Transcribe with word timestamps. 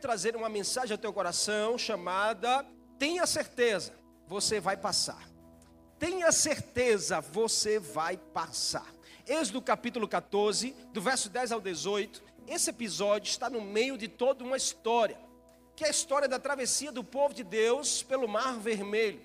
trazer 0.00 0.34
uma 0.34 0.48
mensagem 0.48 0.92
ao 0.92 0.98
teu 0.98 1.12
coração 1.12 1.78
chamada 1.78 2.66
Tenha 2.98 3.26
certeza, 3.26 3.92
você 4.26 4.58
vai 4.58 4.76
passar. 4.76 5.28
Tenha 5.98 6.32
certeza, 6.32 7.20
você 7.20 7.78
vai 7.78 8.16
passar. 8.16 8.86
Êxodo 9.26 9.62
capítulo 9.62 10.08
14, 10.08 10.74
do 10.92 11.00
verso 11.00 11.28
10 11.28 11.52
ao 11.52 11.60
18. 11.60 12.22
Esse 12.48 12.70
episódio 12.70 13.28
está 13.28 13.48
no 13.48 13.60
meio 13.60 13.96
de 13.96 14.08
toda 14.08 14.42
uma 14.42 14.56
história, 14.56 15.18
que 15.76 15.84
é 15.84 15.88
a 15.88 15.90
história 15.90 16.26
da 16.26 16.38
travessia 16.38 16.90
do 16.90 17.04
povo 17.04 17.32
de 17.32 17.44
Deus 17.44 18.02
pelo 18.02 18.26
Mar 18.26 18.58
Vermelho. 18.58 19.20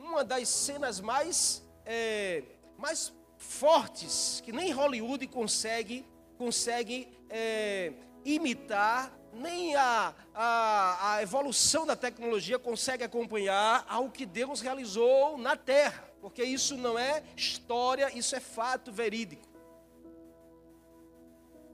Uma 0.00 0.24
das 0.24 0.48
cenas 0.48 1.00
mais, 1.00 1.62
é, 1.84 2.42
mais 2.76 3.12
fortes 3.38 4.42
que 4.44 4.52
nem 4.52 4.72
Hollywood 4.72 5.26
consegue, 5.26 6.04
consegue 6.36 7.08
é, 7.28 7.92
imitar, 8.24 9.12
nem 9.36 9.76
a, 9.76 10.14
a, 10.34 11.14
a 11.14 11.22
evolução 11.22 11.86
da 11.86 11.94
tecnologia 11.94 12.58
consegue 12.58 13.04
acompanhar 13.04 13.84
ao 13.88 14.10
que 14.10 14.24
Deus 14.24 14.60
realizou 14.60 15.36
na 15.38 15.56
terra, 15.56 16.08
porque 16.20 16.42
isso 16.42 16.76
não 16.76 16.98
é 16.98 17.22
história, 17.36 18.10
isso 18.16 18.34
é 18.34 18.40
fato 18.40 18.90
verídico. 18.90 19.46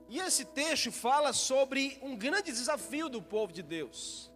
E 0.08 0.18
esse 0.18 0.44
texto 0.44 0.92
fala 0.92 1.32
sobre 1.32 1.98
um 2.02 2.14
grande 2.14 2.52
desafio 2.52 3.08
do 3.08 3.22
povo 3.22 3.52
de 3.52 3.62
Deus. 3.62 4.30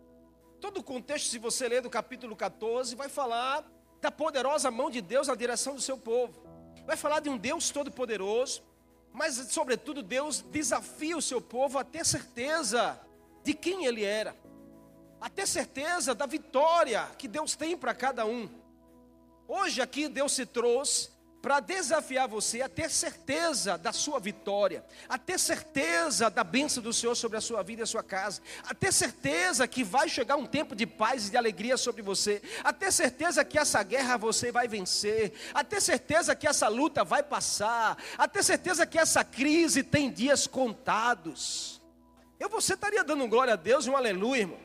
Todo 0.60 0.78
o 0.78 0.82
contexto, 0.82 1.28
se 1.28 1.38
você 1.38 1.68
ler 1.68 1.82
do 1.82 1.90
capítulo 1.90 2.34
14, 2.34 2.94
vai 2.94 3.10
falar 3.10 3.62
da 4.00 4.10
poderosa 4.10 4.70
mão 4.70 4.88
de 4.88 5.02
Deus 5.02 5.28
na 5.28 5.34
direção 5.34 5.74
do 5.74 5.80
seu 5.80 5.98
povo. 5.98 6.32
Vai 6.86 6.96
falar 6.96 7.20
de 7.20 7.28
um 7.28 7.36
Deus 7.36 7.70
todo-poderoso, 7.70 8.62
mas, 9.12 9.34
sobretudo, 9.50 10.02
Deus 10.02 10.40
desafia 10.40 11.16
o 11.16 11.22
seu 11.22 11.40
povo 11.40 11.78
a 11.78 11.84
ter 11.84 12.06
certeza 12.06 12.98
de 13.46 13.54
quem 13.54 13.84
ele 13.84 14.02
era, 14.02 14.36
a 15.20 15.30
ter 15.30 15.46
certeza 15.46 16.16
da 16.16 16.26
vitória 16.26 17.08
que 17.16 17.28
Deus 17.28 17.54
tem 17.54 17.76
para 17.76 17.94
cada 17.94 18.26
um. 18.26 18.50
Hoje 19.46 19.80
aqui 19.80 20.08
Deus 20.08 20.32
se 20.32 20.44
trouxe 20.44 21.10
para 21.40 21.60
desafiar 21.60 22.26
você 22.26 22.60
a 22.60 22.68
ter 22.68 22.90
certeza 22.90 23.78
da 23.78 23.92
sua 23.92 24.18
vitória, 24.18 24.84
a 25.08 25.16
ter 25.16 25.38
certeza 25.38 26.28
da 26.28 26.42
bênção 26.42 26.82
do 26.82 26.92
Senhor 26.92 27.14
sobre 27.14 27.38
a 27.38 27.40
sua 27.40 27.62
vida 27.62 27.82
e 27.82 27.84
a 27.84 27.86
sua 27.86 28.02
casa, 28.02 28.42
a 28.64 28.74
ter 28.74 28.92
certeza 28.92 29.68
que 29.68 29.84
vai 29.84 30.08
chegar 30.08 30.34
um 30.34 30.44
tempo 30.44 30.74
de 30.74 30.84
paz 30.84 31.28
e 31.28 31.30
de 31.30 31.36
alegria 31.36 31.76
sobre 31.76 32.02
você, 32.02 32.42
a 32.64 32.72
ter 32.72 32.92
certeza 32.92 33.44
que 33.44 33.56
essa 33.56 33.80
guerra 33.84 34.16
você 34.16 34.50
vai 34.50 34.66
vencer, 34.66 35.32
a 35.54 35.62
ter 35.62 35.80
certeza 35.80 36.34
que 36.34 36.48
essa 36.48 36.66
luta 36.66 37.04
vai 37.04 37.22
passar, 37.22 37.96
a 38.18 38.26
ter 38.26 38.42
certeza 38.42 38.84
que 38.84 38.98
essa 38.98 39.22
crise 39.22 39.84
tem 39.84 40.10
dias 40.10 40.48
contados. 40.48 41.80
Eu 42.38 42.48
você 42.48 42.74
estaria 42.74 43.02
dando 43.02 43.26
glória 43.28 43.54
a 43.54 43.56
Deus 43.56 43.86
e 43.86 43.90
um 43.90 43.96
aleluia, 43.96 44.42
irmão. 44.42 44.60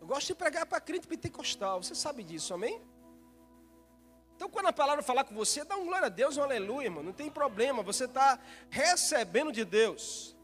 Eu 0.00 0.06
gosto 0.06 0.28
de 0.28 0.34
pregar 0.34 0.66
para 0.66 0.80
crente 0.80 1.06
pentecostal, 1.06 1.82
você 1.82 1.94
sabe 1.94 2.22
disso, 2.22 2.54
amém? 2.54 2.80
Então, 4.36 4.50
quando 4.50 4.66
a 4.66 4.72
palavra 4.72 5.02
falar 5.02 5.24
com 5.24 5.34
você, 5.34 5.64
dá 5.64 5.76
um 5.76 5.86
glória 5.86 6.06
a 6.06 6.10
Deus, 6.10 6.36
um 6.36 6.42
aleluia, 6.42 6.86
irmão. 6.86 7.02
Não 7.02 7.12
tem 7.12 7.30
problema, 7.30 7.82
você 7.82 8.04
está 8.04 8.38
recebendo 8.68 9.50
de 9.50 9.64
Deus. 9.64 10.36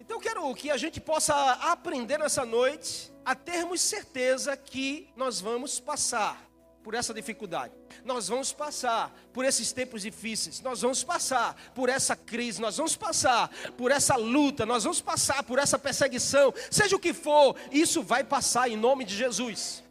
Então, 0.00 0.16
eu 0.16 0.20
quero 0.20 0.54
que 0.54 0.70
a 0.70 0.76
gente 0.76 1.00
possa 1.00 1.34
aprender 1.70 2.18
nessa 2.18 2.44
noite 2.44 3.12
a 3.24 3.34
termos 3.34 3.80
certeza 3.80 4.56
que 4.56 5.12
nós 5.14 5.40
vamos 5.40 5.78
passar 5.78 6.49
por 6.82 6.94
essa 6.94 7.12
dificuldade. 7.12 7.74
Nós 8.04 8.28
vamos 8.28 8.52
passar 8.52 9.14
por 9.32 9.44
esses 9.44 9.72
tempos 9.72 10.02
difíceis. 10.02 10.60
Nós 10.60 10.80
vamos 10.80 11.04
passar 11.04 11.54
por 11.74 11.88
essa 11.88 12.16
crise. 12.16 12.60
Nós 12.60 12.76
vamos 12.76 12.96
passar 12.96 13.50
por 13.76 13.90
essa 13.90 14.16
luta. 14.16 14.64
Nós 14.64 14.84
vamos 14.84 15.00
passar 15.00 15.42
por 15.42 15.58
essa 15.58 15.78
perseguição. 15.78 16.52
Seja 16.70 16.96
o 16.96 17.00
que 17.00 17.12
for, 17.12 17.56
isso 17.70 18.02
vai 18.02 18.24
passar 18.24 18.68
em 18.68 18.76
nome 18.76 19.04
de 19.04 19.16
Jesus. 19.16 19.82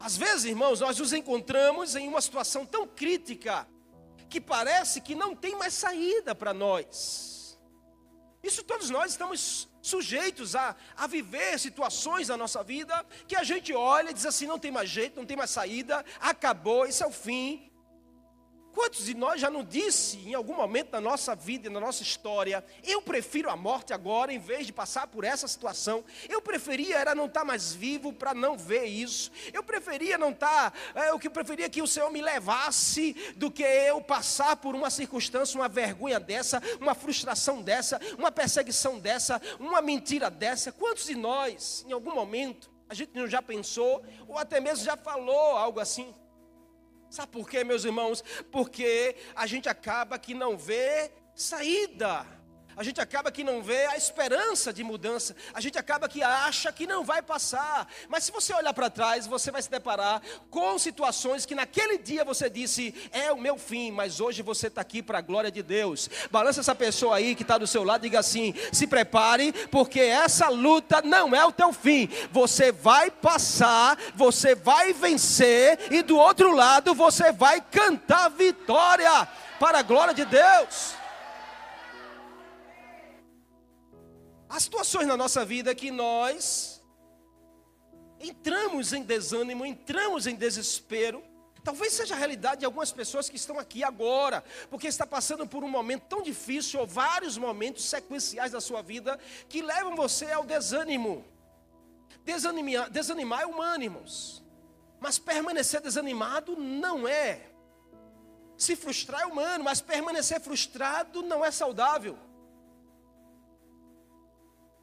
Às 0.00 0.16
vezes, 0.16 0.44
irmãos, 0.44 0.80
nós 0.80 0.98
nos 0.98 1.12
encontramos 1.12 1.96
em 1.96 2.08
uma 2.08 2.20
situação 2.20 2.66
tão 2.66 2.86
crítica 2.86 3.66
que 4.28 4.40
parece 4.40 5.00
que 5.00 5.14
não 5.14 5.34
tem 5.34 5.56
mais 5.56 5.74
saída 5.74 6.34
para 6.34 6.52
nós. 6.52 7.58
Isso 8.42 8.62
todos 8.62 8.90
nós 8.90 9.12
estamos 9.12 9.68
sujeitos 9.84 10.56
a, 10.56 10.74
a 10.96 11.06
viver 11.06 11.58
situações 11.58 12.28
na 12.28 12.36
nossa 12.36 12.62
vida 12.62 13.04
que 13.28 13.36
a 13.36 13.44
gente 13.44 13.72
olha 13.74 14.10
e 14.10 14.14
diz 14.14 14.24
assim: 14.24 14.46
não 14.46 14.58
tem 14.58 14.70
mais 14.70 14.88
jeito, 14.88 15.16
não 15.16 15.26
tem 15.26 15.36
mais 15.36 15.50
saída, 15.50 16.04
acabou, 16.20 16.86
isso 16.86 17.04
é 17.04 17.06
o 17.06 17.12
fim. 17.12 17.70
Quantos 18.74 19.04
de 19.04 19.14
nós 19.14 19.40
já 19.40 19.48
não 19.48 19.62
disse 19.62 20.18
em 20.28 20.34
algum 20.34 20.56
momento 20.56 20.90
da 20.90 21.00
nossa 21.00 21.32
vida, 21.36 21.70
na 21.70 21.78
nossa 21.78 22.02
história, 22.02 22.64
eu 22.82 23.00
prefiro 23.00 23.48
a 23.48 23.56
morte 23.56 23.92
agora 23.92 24.32
em 24.32 24.38
vez 24.40 24.66
de 24.66 24.72
passar 24.72 25.06
por 25.06 25.22
essa 25.22 25.46
situação? 25.46 26.04
Eu 26.28 26.42
preferia 26.42 26.96
era 26.96 27.14
não 27.14 27.26
estar 27.26 27.40
tá 27.40 27.46
mais 27.46 27.72
vivo 27.72 28.12
para 28.12 28.34
não 28.34 28.58
ver 28.58 28.86
isso. 28.86 29.30
Eu 29.52 29.62
preferia 29.62 30.18
não 30.18 30.30
estar, 30.30 30.72
tá, 30.72 31.02
é, 31.02 31.10
eu 31.10 31.20
que 31.20 31.30
preferia 31.30 31.70
que 31.70 31.80
o 31.80 31.86
Senhor 31.86 32.10
me 32.10 32.20
levasse 32.20 33.14
do 33.36 33.48
que 33.48 33.62
eu 33.62 34.00
passar 34.00 34.56
por 34.56 34.74
uma 34.74 34.90
circunstância, 34.90 35.56
uma 35.56 35.68
vergonha 35.68 36.18
dessa, 36.18 36.60
uma 36.80 36.96
frustração 36.96 37.62
dessa, 37.62 38.00
uma 38.18 38.32
perseguição 38.32 38.98
dessa, 38.98 39.40
uma 39.60 39.80
mentira 39.80 40.28
dessa. 40.28 40.72
Quantos 40.72 41.06
de 41.06 41.14
nós, 41.14 41.84
em 41.88 41.92
algum 41.92 42.12
momento, 42.12 42.68
a 42.88 42.94
gente 42.94 43.14
não 43.14 43.28
já 43.28 43.40
pensou 43.40 44.04
ou 44.26 44.36
até 44.36 44.58
mesmo 44.60 44.84
já 44.84 44.96
falou 44.96 45.56
algo 45.56 45.78
assim? 45.78 46.12
Sabe 47.14 47.30
por 47.30 47.48
quê, 47.48 47.62
meus 47.62 47.84
irmãos? 47.84 48.24
Porque 48.50 49.14
a 49.36 49.46
gente 49.46 49.68
acaba 49.68 50.18
que 50.18 50.34
não 50.34 50.58
vê 50.58 51.12
saída 51.32 52.26
a 52.76 52.82
gente 52.82 53.00
acaba 53.00 53.30
que 53.30 53.44
não 53.44 53.62
vê 53.62 53.86
a 53.86 53.96
esperança 53.96 54.72
de 54.72 54.82
mudança, 54.82 55.34
a 55.52 55.60
gente 55.60 55.78
acaba 55.78 56.08
que 56.08 56.22
acha 56.22 56.72
que 56.72 56.86
não 56.86 57.04
vai 57.04 57.22
passar. 57.22 57.86
Mas 58.08 58.24
se 58.24 58.32
você 58.32 58.54
olhar 58.54 58.72
para 58.72 58.90
trás, 58.90 59.26
você 59.26 59.50
vai 59.50 59.62
se 59.62 59.70
deparar 59.70 60.20
com 60.50 60.78
situações 60.78 61.46
que 61.46 61.54
naquele 61.54 61.98
dia 61.98 62.24
você 62.24 62.50
disse, 62.50 62.94
é 63.12 63.32
o 63.32 63.38
meu 63.38 63.56
fim, 63.56 63.90
mas 63.90 64.20
hoje 64.20 64.42
você 64.42 64.66
está 64.66 64.80
aqui 64.80 65.02
para 65.02 65.18
a 65.18 65.22
glória 65.22 65.50
de 65.50 65.62
Deus. 65.62 66.08
Balança 66.30 66.60
essa 66.60 66.74
pessoa 66.74 67.16
aí 67.16 67.34
que 67.34 67.42
está 67.42 67.58
do 67.58 67.66
seu 67.66 67.84
lado 67.84 68.04
e 68.04 68.08
diga 68.08 68.20
assim: 68.20 68.54
se 68.72 68.86
prepare, 68.86 69.52
porque 69.70 70.00
essa 70.00 70.48
luta 70.48 71.02
não 71.02 71.34
é 71.34 71.44
o 71.44 71.52
teu 71.52 71.72
fim. 71.72 72.08
Você 72.30 72.72
vai 72.72 73.10
passar, 73.10 73.98
você 74.14 74.54
vai 74.54 74.92
vencer, 74.92 75.92
e 75.92 76.02
do 76.02 76.16
outro 76.16 76.54
lado 76.54 76.94
você 76.94 77.32
vai 77.32 77.60
cantar 77.60 78.28
vitória 78.30 79.28
para 79.58 79.78
a 79.78 79.82
glória 79.82 80.14
de 80.14 80.24
Deus. 80.24 81.03
Há 84.54 84.60
situações 84.60 85.08
na 85.08 85.16
nossa 85.16 85.44
vida 85.44 85.74
que 85.74 85.90
nós 85.90 86.80
entramos 88.20 88.92
em 88.92 89.02
desânimo, 89.02 89.66
entramos 89.66 90.28
em 90.28 90.36
desespero. 90.36 91.24
Talvez 91.64 91.92
seja 91.92 92.14
a 92.14 92.16
realidade 92.16 92.60
de 92.60 92.64
algumas 92.64 92.92
pessoas 92.92 93.28
que 93.28 93.34
estão 93.34 93.58
aqui 93.58 93.82
agora, 93.82 94.44
porque 94.70 94.86
está 94.86 95.04
passando 95.04 95.44
por 95.44 95.64
um 95.64 95.68
momento 95.68 96.04
tão 96.08 96.22
difícil, 96.22 96.78
ou 96.78 96.86
vários 96.86 97.36
momentos 97.36 97.84
sequenciais 97.84 98.52
da 98.52 98.60
sua 98.60 98.80
vida, 98.80 99.18
que 99.48 99.60
levam 99.60 99.96
você 99.96 100.30
ao 100.30 100.44
desânimo. 100.44 101.24
Desanimar, 102.24 102.88
desanimar 102.90 103.40
é 103.40 103.46
humano, 103.46 103.82
irmãos. 103.82 104.44
Mas 105.00 105.18
permanecer 105.18 105.80
desanimado 105.80 106.54
não 106.54 107.08
é. 107.08 107.40
Se 108.56 108.76
frustrar 108.76 109.22
é 109.22 109.26
humano, 109.26 109.64
mas 109.64 109.80
permanecer 109.80 110.40
frustrado 110.40 111.22
não 111.22 111.44
é 111.44 111.50
saudável. 111.50 112.16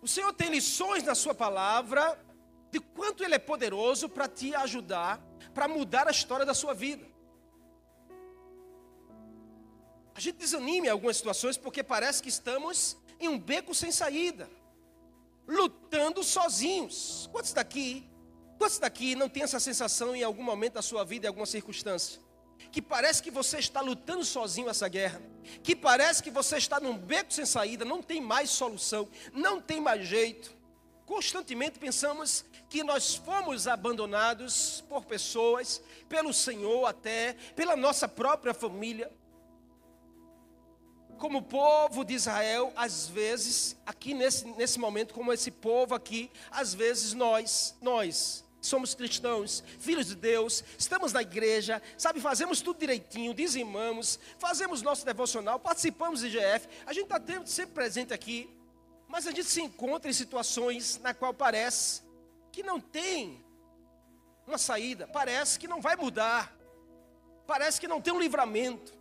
O 0.01 0.07
Senhor 0.07 0.33
tem 0.33 0.49
lições 0.49 1.03
na 1.03 1.13
Sua 1.13 1.35
palavra 1.35 2.19
de 2.71 2.79
quanto 2.79 3.23
Ele 3.23 3.35
é 3.35 3.39
poderoso 3.39 4.09
para 4.09 4.27
te 4.27 4.55
ajudar, 4.55 5.21
para 5.53 5.67
mudar 5.67 6.07
a 6.07 6.11
história 6.11 6.45
da 6.45 6.53
sua 6.53 6.73
vida. 6.73 7.05
A 10.15 10.19
gente 10.19 10.37
desanima 10.37 10.87
em 10.87 10.89
algumas 10.89 11.17
situações 11.17 11.57
porque 11.57 11.83
parece 11.83 12.21
que 12.23 12.29
estamos 12.29 12.97
em 13.19 13.27
um 13.27 13.37
beco 13.37 13.75
sem 13.75 13.91
saída, 13.91 14.49
lutando 15.47 16.23
sozinhos. 16.23 17.29
Quantos 17.31 17.53
daqui, 17.53 18.09
quantos 18.57 18.79
daqui 18.79 19.15
não 19.15 19.29
tem 19.29 19.43
essa 19.43 19.59
sensação 19.59 20.15
em 20.15 20.23
algum 20.23 20.43
momento 20.43 20.73
da 20.73 20.81
sua 20.81 21.03
vida, 21.03 21.27
em 21.27 21.29
alguma 21.29 21.45
circunstância? 21.45 22.21
Que 22.71 22.81
parece 22.81 23.23
que 23.23 23.31
você 23.31 23.59
está 23.59 23.81
lutando 23.81 24.23
sozinho 24.23 24.69
essa 24.69 24.87
guerra, 24.87 25.21
que 25.63 25.75
parece 25.75 26.21
que 26.21 26.29
você 26.29 26.57
está 26.57 26.79
num 26.79 26.97
beco 26.97 27.33
sem 27.33 27.45
saída, 27.45 27.85
não 27.85 28.01
tem 28.01 28.21
mais 28.21 28.49
solução, 28.49 29.07
não 29.33 29.61
tem 29.61 29.79
mais 29.79 30.07
jeito. 30.07 30.53
Constantemente 31.05 31.77
pensamos 31.77 32.45
que 32.69 32.85
nós 32.85 33.15
fomos 33.15 33.67
abandonados 33.67 34.81
por 34.87 35.03
pessoas, 35.03 35.81
pelo 36.07 36.33
Senhor 36.33 36.85
até, 36.85 37.33
pela 37.53 37.75
nossa 37.75 38.07
própria 38.07 38.53
família. 38.53 39.11
Como 41.17 41.41
povo 41.41 42.05
de 42.05 42.13
Israel, 42.13 42.71
às 42.77 43.07
vezes, 43.07 43.75
aqui 43.85 44.13
nesse, 44.13 44.47
nesse 44.47 44.79
momento, 44.79 45.13
como 45.13 45.33
esse 45.33 45.51
povo 45.51 45.93
aqui, 45.93 46.31
às 46.49 46.73
vezes 46.73 47.13
nós, 47.13 47.75
nós, 47.81 48.45
somos 48.61 48.93
cristãos, 48.93 49.63
filhos 49.79 50.07
de 50.07 50.15
Deus, 50.15 50.63
estamos 50.77 51.11
na 51.11 51.21
igreja, 51.21 51.81
sabe, 51.97 52.21
fazemos 52.21 52.61
tudo 52.61 52.79
direitinho, 52.79 53.33
dizimamos, 53.33 54.19
fazemos 54.37 54.81
nosso 54.81 55.03
devocional, 55.03 55.59
participamos 55.59 56.21
de 56.21 56.27
IGF, 56.27 56.67
a 56.85 56.93
gente 56.93 57.03
está 57.03 57.19
sempre 57.45 57.73
presente 57.73 58.13
aqui, 58.13 58.49
mas 59.07 59.25
a 59.25 59.31
gente 59.31 59.45
se 59.45 59.61
encontra 59.61 60.09
em 60.09 60.13
situações 60.13 60.99
na 60.99 61.13
qual 61.13 61.33
parece 61.33 62.03
que 62.51 62.61
não 62.61 62.79
tem 62.79 63.43
uma 64.45 64.57
saída, 64.57 65.07
parece 65.07 65.57
que 65.57 65.67
não 65.67 65.81
vai 65.81 65.95
mudar, 65.95 66.55
parece 67.47 67.81
que 67.81 67.87
não 67.87 67.99
tem 67.99 68.13
um 68.13 68.19
livramento. 68.19 69.00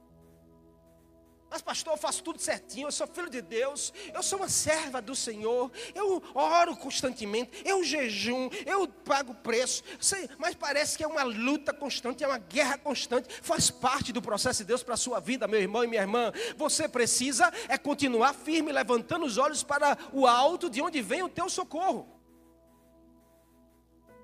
Mas, 1.51 1.61
pastor, 1.61 1.95
eu 1.95 1.97
faço 1.97 2.23
tudo 2.23 2.41
certinho, 2.41 2.87
eu 2.87 2.93
sou 2.93 3.09
filho 3.09 3.29
de 3.29 3.43
Deus, 3.43 3.93
eu 4.15 4.23
sou 4.23 4.39
uma 4.39 4.49
serva 4.49 5.03
do 5.03 5.17
Senhor, 5.17 5.69
eu 5.97 6.23
oro 6.33 6.77
constantemente, 6.77 7.63
eu 7.65 7.83
jejum, 7.83 8.49
eu 8.65 8.87
pago 8.87 9.35
preço, 9.35 9.83
sei, 9.99 10.31
mas 10.39 10.55
parece 10.55 10.97
que 10.97 11.03
é 11.03 11.09
uma 11.09 11.25
luta 11.25 11.73
constante, 11.73 12.23
é 12.23 12.27
uma 12.29 12.39
guerra 12.39 12.79
constante, 12.79 13.29
faz 13.43 13.69
parte 13.69 14.13
do 14.13 14.23
processo 14.23 14.61
de 14.61 14.67
Deus 14.67 14.85
para 14.85 14.95
a 14.95 14.97
sua 14.97 15.19
vida, 15.19 15.49
meu 15.49 15.61
irmão 15.61 15.83
e 15.83 15.89
minha 15.89 16.03
irmã. 16.03 16.33
Você 16.57 16.89
precisa 16.89 17.53
é 17.69 17.77
continuar 17.77 18.33
firme, 18.33 18.71
levantando 18.71 19.27
os 19.27 19.37
olhos 19.37 19.65
para 19.65 19.99
o 20.13 20.29
alto, 20.29 20.71
de 20.71 20.81
onde 20.81 21.03
vem 21.03 21.25
o 21.25 21.29
teu 21.29 21.51
socorro. 21.51 22.09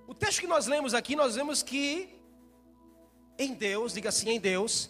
O 0.07 0.15
texto 0.15 0.41
que 0.41 0.47
nós 0.47 0.69
lemos 0.69 0.95
aqui, 0.95 1.17
nós 1.17 1.35
vemos 1.35 1.61
que 1.61 2.15
em 3.37 3.53
Deus, 3.53 3.93
diga 3.93 4.11
assim, 4.11 4.31
em 4.31 4.39
Deus, 4.39 4.89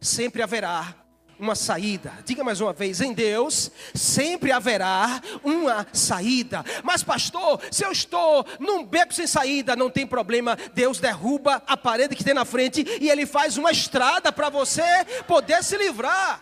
sempre 0.00 0.42
haverá 0.42 1.01
uma 1.42 1.56
saída. 1.56 2.12
Diga 2.24 2.44
mais 2.44 2.60
uma 2.60 2.72
vez: 2.72 3.00
em 3.00 3.12
Deus 3.12 3.70
sempre 3.94 4.52
haverá 4.52 5.20
uma 5.42 5.86
saída. 5.92 6.64
Mas, 6.84 7.02
pastor, 7.02 7.60
se 7.70 7.84
eu 7.84 7.90
estou 7.90 8.46
num 8.60 8.84
beco 8.84 9.12
sem 9.12 9.26
saída, 9.26 9.74
não 9.74 9.90
tem 9.90 10.06
problema. 10.06 10.56
Deus 10.72 11.00
derruba 11.00 11.60
a 11.66 11.76
parede 11.76 12.14
que 12.14 12.24
tem 12.24 12.32
na 12.32 12.44
frente 12.44 12.84
e 13.00 13.10
Ele 13.10 13.26
faz 13.26 13.58
uma 13.58 13.72
estrada 13.72 14.30
para 14.32 14.48
você 14.48 14.82
poder 15.26 15.64
se 15.64 15.76
livrar. 15.76 16.40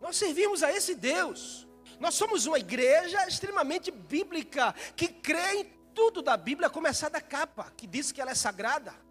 Nós 0.00 0.16
servimos 0.16 0.62
a 0.62 0.72
esse 0.72 0.94
Deus. 0.94 1.66
Nós 2.00 2.14
somos 2.14 2.46
uma 2.46 2.58
igreja 2.58 3.26
extremamente 3.28 3.90
bíblica 3.90 4.74
que 4.96 5.08
crê 5.08 5.60
em 5.60 5.64
tudo 5.94 6.22
da 6.22 6.36
Bíblia, 6.36 6.68
começar 6.68 7.08
da 7.08 7.20
capa, 7.20 7.72
que 7.76 7.86
diz 7.86 8.10
que 8.10 8.20
ela 8.20 8.32
é 8.32 8.34
sagrada. 8.34 9.03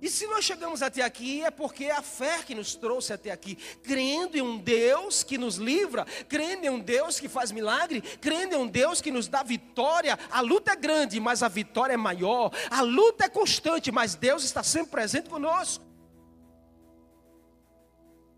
E 0.00 0.10
se 0.10 0.26
nós 0.26 0.44
chegamos 0.44 0.82
até 0.82 1.02
aqui 1.02 1.42
é 1.42 1.50
porque 1.50 1.86
é 1.86 1.92
a 1.92 2.02
fé 2.02 2.42
que 2.42 2.54
nos 2.54 2.74
trouxe 2.74 3.12
até 3.12 3.30
aqui, 3.30 3.56
crendo 3.82 4.36
em 4.36 4.42
um 4.42 4.58
Deus 4.58 5.22
que 5.22 5.38
nos 5.38 5.56
livra, 5.56 6.04
crendo 6.28 6.66
em 6.66 6.68
um 6.68 6.78
Deus 6.78 7.18
que 7.18 7.28
faz 7.28 7.50
milagre, 7.50 8.02
crendo 8.20 8.54
em 8.54 8.58
um 8.58 8.66
Deus 8.66 9.00
que 9.00 9.10
nos 9.10 9.26
dá 9.26 9.42
vitória. 9.42 10.18
A 10.30 10.40
luta 10.40 10.72
é 10.72 10.76
grande, 10.76 11.18
mas 11.18 11.42
a 11.42 11.48
vitória 11.48 11.94
é 11.94 11.96
maior. 11.96 12.52
A 12.70 12.82
luta 12.82 13.24
é 13.24 13.28
constante, 13.28 13.90
mas 13.90 14.14
Deus 14.14 14.44
está 14.44 14.62
sempre 14.62 14.90
presente 14.90 15.30
conosco. 15.30 15.84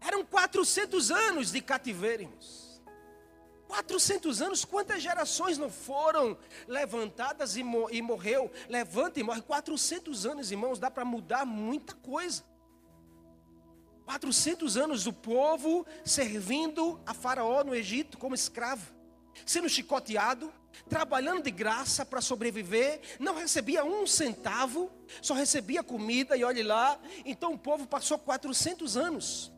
Eram 0.00 0.24
400 0.24 1.10
anos 1.10 1.50
de 1.50 1.60
cativeiro. 1.60 2.28
400 3.68 4.40
anos, 4.40 4.64
quantas 4.64 5.02
gerações 5.02 5.58
não 5.58 5.70
foram 5.70 6.36
levantadas 6.66 7.54
e, 7.54 7.62
mo 7.62 7.88
e 7.90 8.00
morreu? 8.00 8.50
Levanta 8.68 9.20
e 9.20 9.22
morre. 9.22 9.42
400 9.42 10.24
anos, 10.24 10.50
irmãos, 10.50 10.78
dá 10.78 10.90
para 10.90 11.04
mudar 11.04 11.44
muita 11.44 11.94
coisa. 11.94 12.42
400 14.06 14.78
anos 14.78 15.06
o 15.06 15.12
povo 15.12 15.86
servindo 16.02 16.98
a 17.04 17.12
Faraó 17.12 17.62
no 17.62 17.74
Egito 17.74 18.16
como 18.16 18.34
escravo, 18.34 18.90
sendo 19.44 19.68
chicoteado, 19.68 20.50
trabalhando 20.88 21.42
de 21.42 21.50
graça 21.50 22.06
para 22.06 22.22
sobreviver, 22.22 23.02
não 23.20 23.34
recebia 23.34 23.84
um 23.84 24.06
centavo, 24.06 24.90
só 25.20 25.34
recebia 25.34 25.82
comida 25.82 26.38
e 26.38 26.42
olhe 26.42 26.62
lá. 26.62 26.98
Então 27.22 27.52
o 27.52 27.58
povo 27.58 27.86
passou 27.86 28.18
400 28.18 28.96
anos 28.96 29.52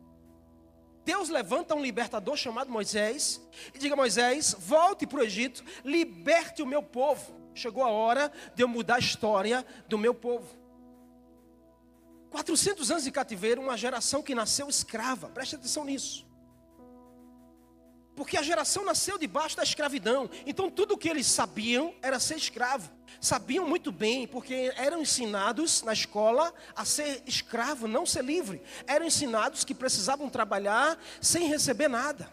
Deus 1.10 1.28
levanta 1.28 1.74
um 1.74 1.82
libertador 1.82 2.36
chamado 2.36 2.70
Moisés 2.70 3.40
e 3.74 3.78
diga: 3.80 3.96
Moisés, 3.96 4.54
volte 4.56 5.08
para 5.08 5.18
o 5.18 5.24
Egito, 5.24 5.64
liberte 5.84 6.62
o 6.62 6.66
meu 6.66 6.84
povo. 6.84 7.34
Chegou 7.52 7.82
a 7.82 7.88
hora 7.88 8.30
de 8.54 8.62
eu 8.62 8.68
mudar 8.68 8.94
a 8.94 9.00
história 9.00 9.66
do 9.88 9.98
meu 9.98 10.14
povo. 10.14 10.46
400 12.30 12.92
anos 12.92 13.02
de 13.02 13.10
cativeiro, 13.10 13.60
uma 13.60 13.76
geração 13.76 14.22
que 14.22 14.36
nasceu 14.36 14.68
escrava, 14.68 15.28
preste 15.28 15.56
atenção 15.56 15.84
nisso. 15.84 16.29
Porque 18.20 18.36
a 18.36 18.42
geração 18.42 18.84
nasceu 18.84 19.16
debaixo 19.16 19.56
da 19.56 19.62
escravidão. 19.62 20.28
Então 20.44 20.70
tudo 20.70 20.92
o 20.92 20.98
que 20.98 21.08
eles 21.08 21.26
sabiam 21.26 21.94
era 22.02 22.20
ser 22.20 22.36
escravo. 22.36 22.92
Sabiam 23.18 23.66
muito 23.66 23.90
bem, 23.90 24.26
porque 24.26 24.70
eram 24.76 25.00
ensinados 25.00 25.82
na 25.82 25.94
escola 25.94 26.52
a 26.76 26.84
ser 26.84 27.22
escravo, 27.26 27.88
não 27.88 28.04
ser 28.04 28.22
livre. 28.22 28.60
Eram 28.86 29.06
ensinados 29.06 29.64
que 29.64 29.74
precisavam 29.74 30.28
trabalhar 30.28 31.02
sem 31.18 31.48
receber 31.48 31.88
nada. 31.88 32.30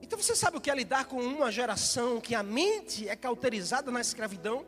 Então 0.00 0.16
você 0.16 0.36
sabe 0.36 0.58
o 0.58 0.60
que 0.60 0.70
é 0.70 0.74
lidar 0.76 1.06
com 1.06 1.20
uma 1.20 1.50
geração 1.50 2.20
que 2.20 2.32
a 2.32 2.44
mente 2.44 3.08
é 3.08 3.16
cauterizada 3.16 3.90
na 3.90 4.00
escravidão? 4.00 4.64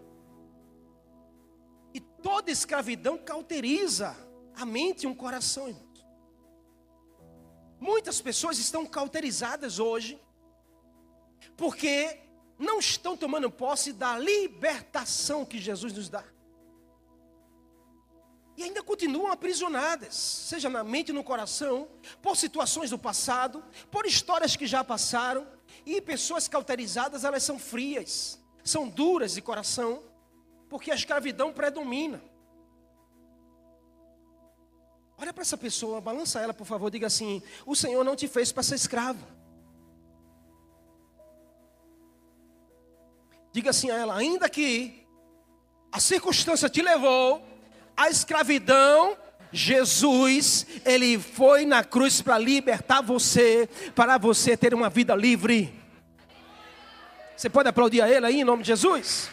E 1.94 2.00
toda 2.00 2.50
escravidão 2.50 3.16
cauteriza 3.16 4.16
a 4.56 4.66
mente 4.66 5.04
e 5.04 5.06
um 5.06 5.14
coração, 5.14 5.68
irmão. 5.68 5.89
Muitas 7.80 8.20
pessoas 8.20 8.58
estão 8.58 8.84
cauterizadas 8.84 9.78
hoje, 9.78 10.20
porque 11.56 12.20
não 12.58 12.78
estão 12.78 13.16
tomando 13.16 13.50
posse 13.50 13.90
da 13.92 14.18
libertação 14.18 15.46
que 15.46 15.58
Jesus 15.58 15.94
nos 15.94 16.10
dá. 16.10 16.22
E 18.54 18.62
ainda 18.64 18.82
continuam 18.82 19.32
aprisionadas, 19.32 20.14
seja 20.14 20.68
na 20.68 20.84
mente 20.84 21.08
e 21.08 21.14
no 21.14 21.24
coração, 21.24 21.88
por 22.20 22.36
situações 22.36 22.90
do 22.90 22.98
passado, 22.98 23.64
por 23.90 24.04
histórias 24.04 24.54
que 24.54 24.66
já 24.66 24.84
passaram. 24.84 25.46
E 25.86 25.98
pessoas 26.02 26.46
cauterizadas, 26.46 27.24
elas 27.24 27.42
são 27.42 27.58
frias, 27.58 28.38
são 28.62 28.86
duras 28.86 29.32
de 29.32 29.40
coração, 29.40 30.02
porque 30.68 30.90
a 30.90 30.94
escravidão 30.94 31.54
predomina. 31.54 32.22
Olha 35.20 35.34
para 35.34 35.42
essa 35.42 35.58
pessoa, 35.58 36.00
balança 36.00 36.40
ela, 36.40 36.54
por 36.54 36.66
favor, 36.66 36.90
diga 36.90 37.06
assim: 37.06 37.42
O 37.66 37.76
Senhor 37.76 38.02
não 38.02 38.16
te 38.16 38.26
fez 38.26 38.50
para 38.50 38.62
ser 38.62 38.76
escravo. 38.76 39.22
Diga 43.52 43.68
assim 43.68 43.90
a 43.90 43.96
ela: 43.96 44.16
ainda 44.16 44.48
que 44.48 45.06
a 45.92 46.00
circunstância 46.00 46.70
te 46.70 46.80
levou 46.80 47.46
à 47.94 48.08
escravidão, 48.08 49.14
Jesus, 49.52 50.66
ele 50.86 51.18
foi 51.18 51.66
na 51.66 51.84
cruz 51.84 52.22
para 52.22 52.38
libertar 52.38 53.02
você, 53.02 53.68
para 53.94 54.16
você 54.16 54.56
ter 54.56 54.72
uma 54.72 54.88
vida 54.88 55.14
livre. 55.14 55.78
Você 57.36 57.50
pode 57.50 57.68
aplaudir 57.68 58.00
a 58.00 58.10
ele 58.10 58.24
aí 58.24 58.40
em 58.40 58.44
nome 58.44 58.62
de 58.62 58.68
Jesus? 58.68 59.28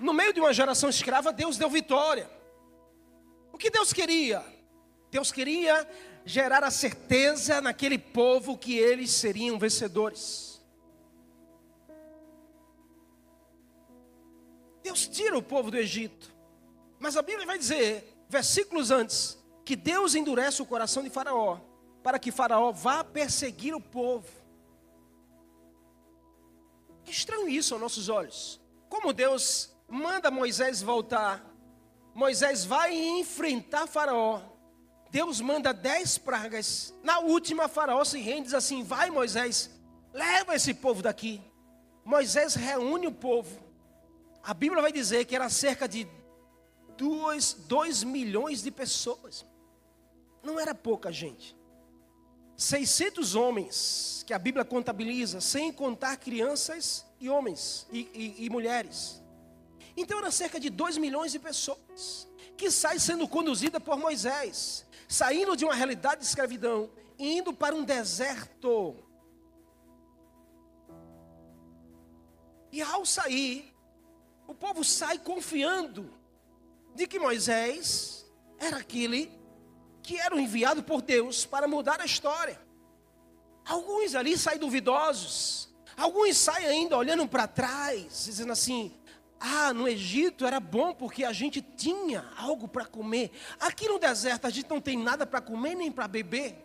No 0.00 0.14
meio 0.14 0.32
de 0.32 0.40
uma 0.40 0.52
geração 0.54 0.88
escrava, 0.88 1.30
Deus 1.30 1.58
deu 1.58 1.68
vitória. 1.68 2.28
O 3.52 3.58
que 3.58 3.68
Deus 3.68 3.92
queria? 3.92 4.42
Deus 5.10 5.30
queria 5.30 5.86
gerar 6.24 6.64
a 6.64 6.70
certeza 6.70 7.60
naquele 7.60 7.98
povo 7.98 8.56
que 8.56 8.78
eles 8.78 9.10
seriam 9.10 9.58
vencedores. 9.58 10.58
Deus 14.82 15.06
tira 15.06 15.36
o 15.36 15.42
povo 15.42 15.70
do 15.70 15.76
Egito. 15.76 16.34
Mas 16.98 17.14
a 17.14 17.22
Bíblia 17.22 17.46
vai 17.46 17.58
dizer, 17.58 18.24
versículos 18.26 18.90
antes, 18.90 19.38
que 19.66 19.76
Deus 19.76 20.14
endurece 20.14 20.62
o 20.62 20.66
coração 20.66 21.02
de 21.02 21.10
Faraó, 21.10 21.58
para 22.02 22.18
que 22.18 22.32
Faraó 22.32 22.72
vá 22.72 23.04
perseguir 23.04 23.74
o 23.74 23.80
povo. 23.80 24.28
É 27.06 27.10
estranho 27.10 27.50
isso 27.50 27.74
aos 27.74 27.80
nossos 27.82 28.08
olhos. 28.08 28.58
Como 28.88 29.12
Deus 29.12 29.69
manda 29.90 30.30
Moisés 30.30 30.80
voltar. 30.80 31.44
Moisés 32.14 32.64
vai 32.64 32.94
enfrentar 32.94 33.86
Faraó. 33.86 34.40
Deus 35.10 35.40
manda 35.40 35.72
dez 35.72 36.16
pragas. 36.16 36.94
Na 37.02 37.18
última, 37.18 37.68
Faraó 37.68 38.04
se 38.04 38.20
rende 38.20 38.40
e 38.40 38.44
diz 38.44 38.54
assim: 38.54 38.82
Vai, 38.84 39.10
Moisés, 39.10 39.70
leva 40.12 40.54
esse 40.54 40.72
povo 40.72 41.02
daqui. 41.02 41.42
Moisés 42.04 42.54
reúne 42.54 43.08
o 43.08 43.12
povo. 43.12 43.60
A 44.42 44.54
Bíblia 44.54 44.80
vai 44.80 44.92
dizer 44.92 45.24
que 45.26 45.34
era 45.34 45.50
cerca 45.50 45.88
de 45.88 46.08
dois, 46.96 47.52
dois 47.52 48.04
milhões 48.04 48.62
de 48.62 48.70
pessoas. 48.70 49.44
Não 50.42 50.58
era 50.58 50.74
pouca 50.74 51.12
gente. 51.12 51.56
600 52.56 53.34
homens 53.34 54.22
que 54.26 54.32
a 54.32 54.38
Bíblia 54.38 54.64
contabiliza, 54.64 55.40
sem 55.40 55.72
contar 55.72 56.16
crianças 56.18 57.04
e 57.18 57.28
homens 57.28 57.86
e, 57.90 58.00
e, 58.14 58.44
e 58.44 58.50
mulheres. 58.50 59.19
Então 60.00 60.18
era 60.18 60.30
cerca 60.30 60.58
de 60.58 60.70
2 60.70 60.96
milhões 60.96 61.30
de 61.30 61.38
pessoas 61.38 62.26
que 62.56 62.70
sai 62.70 62.98
sendo 62.98 63.28
conduzida 63.28 63.78
por 63.78 63.98
Moisés, 63.98 64.86
saindo 65.06 65.54
de 65.54 65.62
uma 65.62 65.74
realidade 65.74 66.22
de 66.22 66.26
escravidão, 66.26 66.90
indo 67.18 67.52
para 67.52 67.74
um 67.74 67.84
deserto. 67.84 68.96
E 72.72 72.80
ao 72.80 73.04
sair, 73.04 73.74
o 74.46 74.54
povo 74.54 74.82
sai 74.82 75.18
confiando 75.18 76.10
de 76.94 77.06
que 77.06 77.18
Moisés 77.18 78.24
era 78.58 78.78
aquele 78.78 79.30
que 80.02 80.16
era 80.18 80.40
enviado 80.40 80.82
por 80.82 81.02
Deus 81.02 81.44
para 81.44 81.68
mudar 81.68 82.00
a 82.00 82.06
história. 82.06 82.58
Alguns 83.66 84.14
ali 84.14 84.38
saem 84.38 84.58
duvidosos, 84.58 85.68
alguns 85.94 86.38
saem 86.38 86.66
ainda 86.66 86.96
olhando 86.96 87.28
para 87.28 87.46
trás, 87.46 88.24
dizendo 88.24 88.52
assim: 88.52 88.98
ah, 89.40 89.72
no 89.72 89.88
Egito 89.88 90.44
era 90.44 90.60
bom 90.60 90.92
porque 90.92 91.24
a 91.24 91.32
gente 91.32 91.62
tinha 91.62 92.30
algo 92.36 92.68
para 92.68 92.84
comer. 92.84 93.30
Aqui 93.58 93.88
no 93.88 93.98
deserto 93.98 94.46
a 94.46 94.50
gente 94.50 94.68
não 94.68 94.82
tem 94.82 94.98
nada 94.98 95.26
para 95.26 95.40
comer 95.40 95.74
nem 95.74 95.90
para 95.90 96.06
beber. 96.06 96.62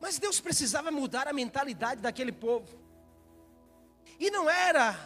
Mas 0.00 0.18
Deus 0.18 0.40
precisava 0.40 0.92
mudar 0.92 1.26
a 1.26 1.32
mentalidade 1.32 2.00
daquele 2.00 2.30
povo. 2.30 2.78
E 4.18 4.30
não 4.30 4.48
era 4.48 4.96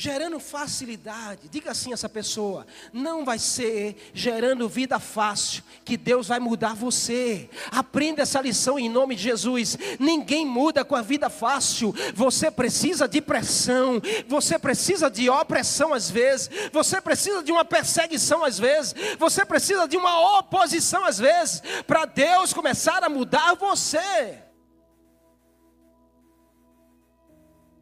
gerando 0.00 0.40
facilidade. 0.40 1.46
Diga 1.50 1.72
assim 1.72 1.92
essa 1.92 2.08
pessoa: 2.08 2.66
não 2.90 3.22
vai 3.22 3.38
ser 3.38 4.10
gerando 4.14 4.66
vida 4.66 4.98
fácil 4.98 5.62
que 5.84 5.94
Deus 5.94 6.28
vai 6.28 6.40
mudar 6.40 6.74
você. 6.74 7.50
Aprenda 7.70 8.22
essa 8.22 8.40
lição 8.40 8.78
em 8.78 8.88
nome 8.88 9.14
de 9.14 9.22
Jesus. 9.24 9.76
Ninguém 9.98 10.46
muda 10.46 10.86
com 10.86 10.96
a 10.96 11.02
vida 11.02 11.28
fácil. 11.28 11.94
Você 12.14 12.50
precisa 12.50 13.06
de 13.06 13.20
pressão, 13.20 14.00
você 14.26 14.58
precisa 14.58 15.10
de 15.10 15.28
opressão 15.28 15.92
às 15.92 16.10
vezes, 16.10 16.48
você 16.72 16.98
precisa 16.98 17.42
de 17.42 17.52
uma 17.52 17.64
perseguição 17.64 18.42
às 18.42 18.58
vezes, 18.58 18.94
você 19.18 19.44
precisa 19.44 19.86
de 19.86 19.98
uma 19.98 20.38
oposição 20.38 21.04
às 21.04 21.18
vezes, 21.18 21.62
para 21.86 22.06
Deus 22.06 22.54
começar 22.54 23.04
a 23.04 23.10
mudar 23.10 23.54
você. 23.54 24.42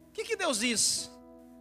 O 0.09 0.11
que, 0.11 0.25
que 0.25 0.35
Deus 0.35 0.59
diz? 0.59 1.09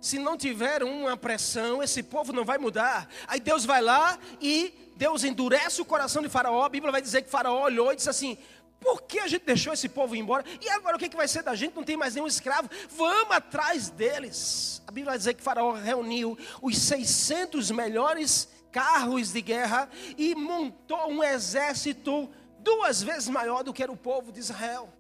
Se 0.01 0.19
não 0.19 0.37
tiver 0.37 0.83
uma 0.83 1.17
pressão, 1.17 1.83
esse 1.83 2.03
povo 2.03 2.33
não 2.33 2.45
vai 2.45 2.59
mudar. 2.59 3.09
Aí 3.27 3.41
Deus 3.41 3.65
vai 3.65 3.83
lá 3.83 4.19
e 4.41 4.93
Deus 4.97 5.25
endurece 5.25 5.81
o 5.81 5.85
coração 5.85 6.23
de 6.23 6.29
Faraó. 6.29 6.65
A 6.65 6.69
Bíblia 6.69 6.93
vai 6.93 7.03
dizer 7.03 7.23
que 7.23 7.31
Faraó 7.31 7.63
olhou 7.63 7.93
e 7.93 7.97
disse 7.97 8.11
assim: 8.11 8.39
por 8.81 9.03
que 9.03 9.19
a 9.19 9.27
gente 9.27 9.45
deixou 9.45 9.73
esse 9.73 9.89
povo 9.89 10.15
embora? 10.15 10.45
E 10.61 10.69
agora 10.71 10.97
o 10.97 10.99
que, 10.99 11.09
vai 11.17 11.27
ser 11.27 11.43
da 11.43 11.55
gente? 11.55 11.75
Não 11.75 11.83
tem 11.83 11.97
mais 11.97 12.15
nenhum 12.15 12.27
escravo. 12.27 12.71
Vamos 12.91 13.35
atrás 13.35 13.91
deles. 13.91 14.83
A 14.87 14.93
Bíblia 14.93 15.13
vai 15.13 15.19
dizer 15.19 15.35
que 15.35 15.43
Faraó 15.43 15.73
reuniu 15.73 16.39
os 16.63 16.79
600 16.79 17.71
melhores 17.73 18.49
carros 18.71 19.33
de 19.33 19.41
guerra 19.41 19.89
e 20.17 20.35
montou 20.35 21.11
um 21.11 21.25
exército 21.25 22.31
duas 22.61 23.03
vezes 23.03 23.29
maior 23.29 23.65
do 23.65 23.73
que 23.73 23.83
era 23.83 23.91
o 23.91 23.97
povo 23.97 24.31
de 24.31 24.39
Israel. 24.39 24.93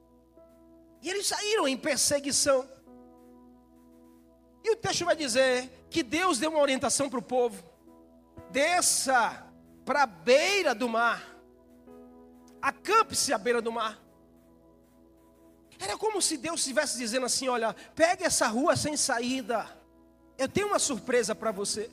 E 1.01 1.09
eles 1.09 1.29
saíram 1.29 1.69
em 1.69 1.77
perseguição. 1.77 2.69
E 4.63 4.71
o 4.71 4.77
texto 4.77 5.05
vai 5.05 5.17
dizer 5.17 5.87
que 5.91 6.03
Deus 6.03 6.39
deu 6.39 6.51
uma 6.51 6.61
orientação 6.61 7.09
para 7.09 7.19
o 7.19 7.23
povo: 7.23 7.63
desça 8.51 9.45
para 9.85 10.03
a 10.03 10.07
beira 10.07 10.75
do 10.75 10.89
mar, 10.89 11.23
acampe-se 12.61 13.33
à 13.33 13.39
beira 13.39 13.63
do 13.63 13.73
mar. 13.73 13.99
Era 15.79 15.97
como 15.97 16.21
se 16.21 16.37
Deus 16.37 16.61
estivesse 16.61 16.99
dizendo 16.99 17.27
assim: 17.27 17.49
olha, 17.49 17.75
pegue 17.95 18.25
essa 18.25 18.47
rua 18.49 18.77
sem 18.77 18.97
saída, 18.97 19.67
eu 20.37 20.49
tenho 20.49 20.69
uma 20.69 20.79
surpresa 20.79 21.35
para 21.35 21.51
você. 21.51 21.91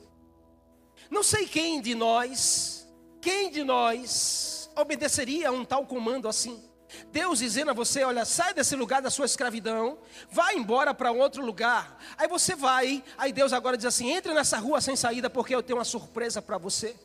Não 1.09 1.23
sei 1.23 1.47
quem 1.47 1.81
de 1.81 1.93
nós, 1.93 2.87
quem 3.21 3.51
de 3.51 3.63
nós 3.63 4.69
obedeceria 4.75 5.49
a 5.49 5.51
um 5.51 5.63
tal 5.63 5.85
comando 5.85 6.27
assim. 6.27 6.63
Deus 7.11 7.39
dizendo 7.39 7.71
a 7.71 7.73
você: 7.73 8.03
olha, 8.03 8.25
sai 8.25 8.53
desse 8.53 8.75
lugar 8.75 9.01
da 9.01 9.09
sua 9.09 9.25
escravidão, 9.25 9.97
vai 10.29 10.55
embora 10.55 10.93
para 10.93 11.11
outro 11.11 11.43
lugar. 11.43 11.97
Aí 12.17 12.27
você 12.27 12.55
vai, 12.55 13.03
aí 13.17 13.31
Deus 13.31 13.53
agora 13.53 13.77
diz 13.77 13.85
assim: 13.85 14.11
entre 14.11 14.33
nessa 14.33 14.57
rua 14.57 14.81
sem 14.81 14.95
saída, 14.95 15.29
porque 15.29 15.55
eu 15.55 15.63
tenho 15.63 15.79
uma 15.79 15.85
surpresa 15.85 16.41
para 16.41 16.57
você. 16.57 16.95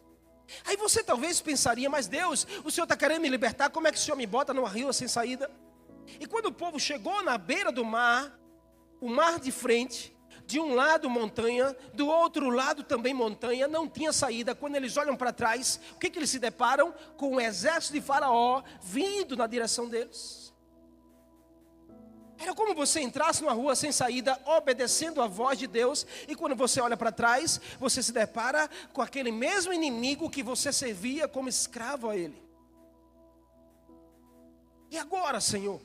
Aí 0.65 0.77
você 0.77 1.03
talvez 1.03 1.41
pensaria: 1.41 1.89
mas 1.89 2.07
Deus, 2.07 2.47
o 2.65 2.71
Senhor 2.71 2.85
está 2.85 2.97
querendo 2.97 3.23
me 3.23 3.29
libertar, 3.29 3.71
como 3.71 3.89
é 3.89 3.93
que 3.93 3.99
o 3.99 4.01
Senhor 4.01 4.17
me 4.17 4.27
bota 4.27 4.53
numa 4.53 4.69
rua 4.69 4.93
sem 4.93 5.09
saída? 5.09 5.51
E 6.19 6.27
quando 6.27 6.47
o 6.47 6.53
povo 6.53 6.79
chegou 6.79 7.23
na 7.23 7.39
beira 7.39 7.71
do 7.71 7.85
mar, 7.85 8.37
o 9.01 9.09
mar 9.09 9.39
de 9.39 9.53
frente, 9.53 10.17
de 10.51 10.59
um 10.59 10.75
lado 10.75 11.09
montanha, 11.09 11.77
do 11.95 12.09
outro 12.09 12.51
lado 12.51 12.83
também 12.83 13.15
montanha, 13.15 13.69
não 13.69 13.89
tinha 13.89 14.13
saída. 14.13 14.55
Quando 14.55 14.75
eles 14.75 14.97
olham 14.97 15.17
para 15.17 15.33
trás, 15.33 15.81
o 15.95 15.99
que, 15.99 16.11
que 16.11 16.19
eles 16.19 16.31
se 16.31 16.39
deparam? 16.39 16.93
Com 17.17 17.37
o 17.37 17.41
exército 17.41 17.95
de 17.95 18.01
Faraó 18.01 18.63
vindo 18.83 19.37
na 19.37 19.47
direção 19.47 19.89
deles. 19.89 20.53
Era 22.37 22.55
como 22.55 22.75
você 22.75 23.01
entrasse 23.01 23.43
numa 23.43 23.53
rua 23.53 23.77
sem 23.77 23.93
saída, 23.93 24.41
obedecendo 24.47 25.21
a 25.21 25.27
voz 25.27 25.59
de 25.59 25.67
Deus, 25.67 26.07
e 26.27 26.35
quando 26.35 26.57
você 26.57 26.81
olha 26.81 26.97
para 26.97 27.13
trás, 27.13 27.61
você 27.79 28.03
se 28.03 28.13
depara 28.13 28.69
com 28.95 29.03
aquele 29.03 29.31
mesmo 29.31 29.75
inimigo 29.75 30.31
que 30.31 30.43
você 30.43 30.73
servia 30.73 31.29
como 31.29 31.51
escravo 31.51 32.09
a 32.09 32.17
ele. 32.17 32.43
E 34.91 34.97
agora, 34.97 35.39
Senhor? 35.39 35.81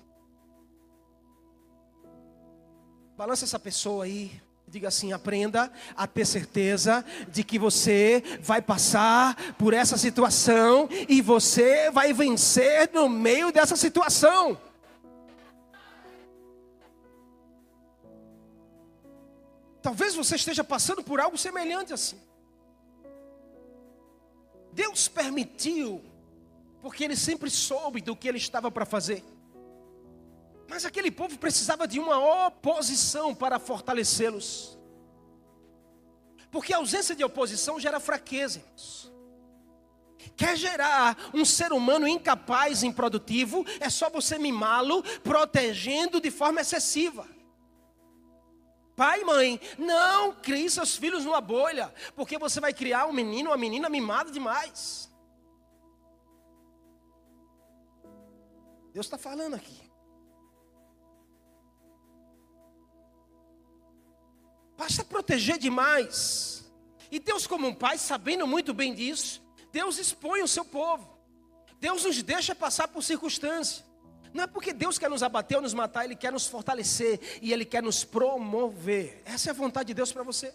Balança 3.17 3.45
essa 3.45 3.60
pessoa 3.60 4.05
aí. 4.05 4.41
Diga 4.67 4.88
assim: 4.88 5.13
aprenda 5.13 5.72
a 5.95 6.07
ter 6.07 6.25
certeza 6.25 7.05
de 7.29 7.43
que 7.43 7.60
você 7.60 8.24
vai 8.41 8.62
passar 8.62 9.36
por 9.53 9.74
essa 9.74 9.98
situação 9.98 10.89
e 11.07 11.22
você 11.22 11.91
vai 11.91 12.13
vencer 12.13 12.89
no 12.93 13.07
meio 13.07 13.51
dessa 13.51 13.75
situação. 13.75 14.57
Talvez 19.81 20.15
você 20.15 20.36
esteja 20.36 20.63
passando 20.63 21.03
por 21.03 21.19
algo 21.19 21.38
semelhante 21.38 21.93
assim. 21.93 22.19
Deus 24.74 25.07
permitiu, 25.07 26.03
porque 26.81 27.03
Ele 27.03 27.15
sempre 27.15 27.51
soube 27.51 28.01
do 28.01 28.15
que 28.15 28.27
Ele 28.27 28.39
estava 28.39 28.72
para 28.72 28.84
fazer. 28.84 29.24
Mas 30.67 30.86
aquele 30.86 31.12
povo 31.12 31.38
precisava 31.38 31.88
de 31.88 32.00
uma 32.00 32.48
oposição 32.48 33.34
para 33.36 33.60
fortalecê-los. 33.60 34.77
Porque 36.51 36.74
a 36.74 36.77
ausência 36.77 37.15
de 37.15 37.24
oposição 37.24 37.79
gera 37.79 38.00
fraqueza. 38.00 38.60
Irmãos. 38.60 39.05
Quer 40.36 40.57
gerar 40.57 41.17
um 41.34 41.45
ser 41.45 41.72
humano 41.72 42.07
incapaz, 42.07 42.84
improdutivo, 42.84 43.65
é 43.79 43.89
só 43.89 44.10
você 44.10 44.38
mimá-lo, 44.38 45.03
protegendo 45.22 46.19
de 46.19 46.31
forma 46.31 46.62
excessiva. 46.62 47.27
Pai 48.95 49.22
e 49.22 49.25
mãe, 49.25 49.60
não 49.77 50.34
crie 50.34 50.69
seus 50.69 50.95
filhos 50.95 51.25
numa 51.25 51.41
bolha, 51.41 51.93
porque 52.15 52.38
você 52.38 52.60
vai 52.62 52.74
criar 52.74 53.05
um 53.05 53.13
menino, 53.13 53.50
uma 53.50 53.57
menina 53.57 53.89
mimada 53.89 54.31
demais. 54.31 55.12
Deus 58.93 59.05
está 59.05 59.17
falando 59.17 59.55
aqui. 59.55 59.85
Basta 64.86 65.04
proteger 65.04 65.58
demais. 65.58 66.63
E 67.12 67.18
Deus, 67.20 67.48
como 67.48 67.68
um 67.68 67.74
pai, 67.74 67.98
sabendo 67.98 68.46
muito 68.46 68.72
bem 68.72 68.94
disso, 68.94 69.42
Deus 69.72 69.98
expõe 69.98 70.44
o 70.44 70.48
seu 70.48 70.63
povo. 70.63 71.18
Deus 71.80 72.04
nos 72.04 72.22
deixa 72.22 72.54
passar 72.54 72.88
por 72.89 73.01
circunstâncias. 73.01 73.84
Não 74.32 74.44
é 74.44 74.48
porque 74.48 74.72
Deus 74.72 75.00
quer 75.00 75.10
nos 75.10 75.24
abater 75.24 75.58
ou 75.58 75.63
nos 75.63 75.74
matar, 75.74 76.06
Ele 76.06 76.15
quer 76.15 76.32
nos 76.32 76.46
fortalecer 76.46 77.20
e 77.42 77.51
Ele 77.51 77.65
quer 77.65 77.82
nos 77.82 78.04
promover. 78.04 79.24
Essa 79.25 79.50
é 79.50 79.51
a 79.51 79.56
vontade 79.56 79.88
de 79.88 79.96
Deus 79.96 80.13
para 80.13 80.22
você. 80.22 80.54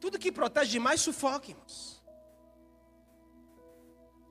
Tudo 0.00 0.18
que 0.18 0.32
protege 0.32 0.70
demais, 0.70 1.02
sufoca, 1.02 1.50
irmãos. 1.50 2.02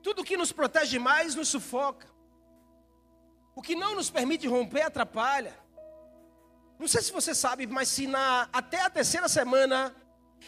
Tudo 0.02 0.24
que 0.24 0.36
nos 0.36 0.50
protege 0.50 0.90
demais, 0.90 1.36
nos 1.36 1.46
sufoca. 1.46 2.08
O 3.54 3.62
que 3.62 3.76
não 3.76 3.94
nos 3.94 4.10
permite 4.10 4.48
romper, 4.48 4.82
atrapalha. 4.82 5.56
Não 6.78 6.86
sei 6.86 7.02
se 7.02 7.12
você 7.12 7.34
sabe, 7.34 7.66
mas 7.66 7.88
se 7.88 8.06
na, 8.06 8.48
até 8.52 8.80
a 8.80 8.90
terceira 8.90 9.28
semana, 9.28 9.94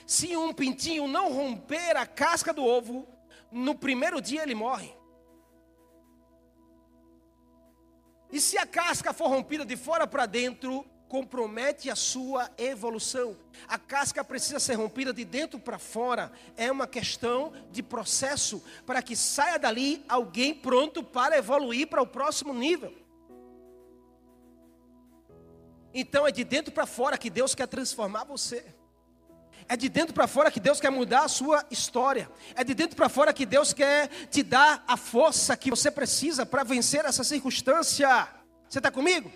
se 0.07 0.37
um 0.37 0.53
pintinho 0.53 1.09
não 1.09 1.33
romper 1.33 1.97
a 1.97 2.07
casca 2.07 2.53
do 2.53 2.65
ovo, 2.65 3.07
no 3.51 3.75
primeiro 3.75 4.21
dia 4.21 4.43
ele 4.43 4.55
morre. 4.55 4.95
E 8.33 8.41
se 8.41 8.57
a 8.57 8.65
casca 8.65 9.13
for 9.13 9.29
rompida 9.29 9.65
de 9.65 9.77
fora 9.77 10.07
para 10.07 10.25
dentro, 10.25 10.87
compromete 11.09 11.91
a 11.91 11.97
sua 11.97 12.49
evolução. 12.57 13.37
A 13.67 13.77
casca 13.77 14.23
precisa 14.23 14.61
ser 14.61 14.75
rompida 14.75 15.13
de 15.13 15.25
dentro 15.25 15.59
para 15.59 15.81
fora. 15.81 16.31
É 16.57 16.71
uma 16.71 16.87
questão 16.87 17.53
de 17.73 17.83
processo 17.83 18.63
para 18.87 19.03
que 19.03 19.17
saia 19.17 19.59
dali 19.59 20.05
alguém 20.09 20.55
pronto 20.55 21.03
para 21.03 21.37
evoluir 21.37 21.89
para 21.89 22.01
o 22.01 22.07
próximo 22.07 22.55
nível. 22.55 23.00
Então 25.93 26.27
é 26.27 26.33
de 26.33 26.45
dentro 26.45 26.73
para 26.73 26.87
fora 26.87 27.19
que 27.19 27.29
Deus 27.29 27.55
quer 27.55 27.67
transformar 27.67 28.25
você. 28.25 28.65
É 29.69 29.77
de 29.77 29.89
dentro 29.89 30.13
para 30.13 30.27
fora 30.27 30.51
que 30.51 30.59
Deus 30.59 30.81
quer 30.81 30.91
mudar 30.91 31.25
a 31.25 31.29
sua 31.29 31.65
história. 31.71 32.29
É 32.55 32.65
de 32.65 32.75
dentro 32.75 32.97
para 32.97 33.09
fora 33.09 33.33
que 33.33 33.47
Deus 33.47 33.73
quer 33.73 34.09
te 34.29 34.43
dar 34.43 34.85
a 34.87 34.97
força 34.97 35.57
que 35.57 35.71
você 35.71 35.91
precisa 35.91 36.45
para 36.45 36.65
vencer 36.65 37.05
essa 37.05 37.23
circunstância. 37.23 38.29
Você 38.69 38.79
está 38.79 38.91
comigo? 38.91 39.31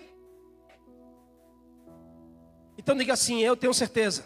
Então 2.77 2.97
diga 2.97 3.13
assim: 3.13 3.41
Eu 3.41 3.55
tenho 3.55 3.73
certeza 3.73 4.25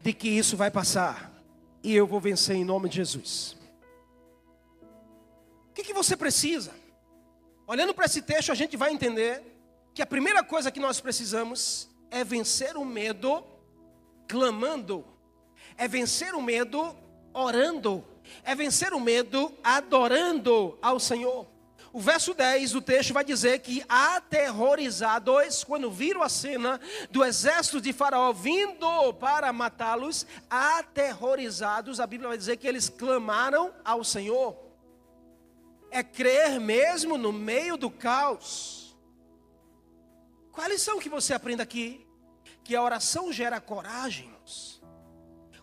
de 0.00 0.12
que 0.12 0.28
isso 0.28 0.56
vai 0.56 0.70
passar 0.70 1.32
e 1.82 1.94
eu 1.94 2.06
vou 2.06 2.20
vencer 2.20 2.56
em 2.56 2.64
nome 2.64 2.88
de 2.88 2.96
Jesus. 2.96 3.56
O 5.70 5.72
que, 5.74 5.84
que 5.84 5.94
você 5.94 6.16
precisa? 6.16 6.72
Olhando 7.66 7.94
para 7.94 8.06
esse 8.06 8.20
texto, 8.20 8.50
a 8.50 8.54
gente 8.54 8.76
vai 8.76 8.92
entender 8.92 9.49
que 10.00 10.04
a 10.04 10.06
primeira 10.06 10.42
coisa 10.42 10.70
que 10.70 10.80
nós 10.80 10.98
precisamos 10.98 11.86
é 12.10 12.24
vencer 12.24 12.74
o 12.74 12.86
medo 12.86 13.44
clamando, 14.26 15.04
é 15.76 15.86
vencer 15.86 16.34
o 16.34 16.40
medo 16.40 16.96
orando, 17.34 18.02
é 18.42 18.54
vencer 18.54 18.94
o 18.94 18.98
medo 18.98 19.54
adorando 19.62 20.78
ao 20.80 20.98
Senhor. 20.98 21.46
O 21.92 22.00
verso 22.00 22.32
10 22.32 22.72
do 22.72 22.80
texto 22.80 23.12
vai 23.12 23.22
dizer 23.22 23.58
que 23.58 23.84
aterrorizados, 23.86 25.64
quando 25.64 25.90
viram 25.90 26.22
a 26.22 26.30
cena 26.30 26.80
do 27.10 27.22
exército 27.22 27.78
de 27.78 27.92
Faraó 27.92 28.32
vindo 28.32 29.12
para 29.20 29.52
matá-los, 29.52 30.26
aterrorizados, 30.48 32.00
a 32.00 32.06
Bíblia 32.06 32.30
vai 32.30 32.38
dizer 32.38 32.56
que 32.56 32.66
eles 32.66 32.88
clamaram 32.88 33.70
ao 33.84 34.02
Senhor. 34.02 34.56
É 35.90 36.02
crer 36.02 36.58
mesmo 36.58 37.18
no 37.18 37.34
meio 37.34 37.76
do 37.76 37.90
caos. 37.90 38.79
Qual 40.52 40.64
a 40.64 40.68
lição 40.68 40.98
que 40.98 41.08
você 41.08 41.32
aprende 41.32 41.62
aqui? 41.62 42.06
Que 42.64 42.74
a 42.74 42.82
oração 42.82 43.32
gera 43.32 43.60
coragem. 43.60 44.30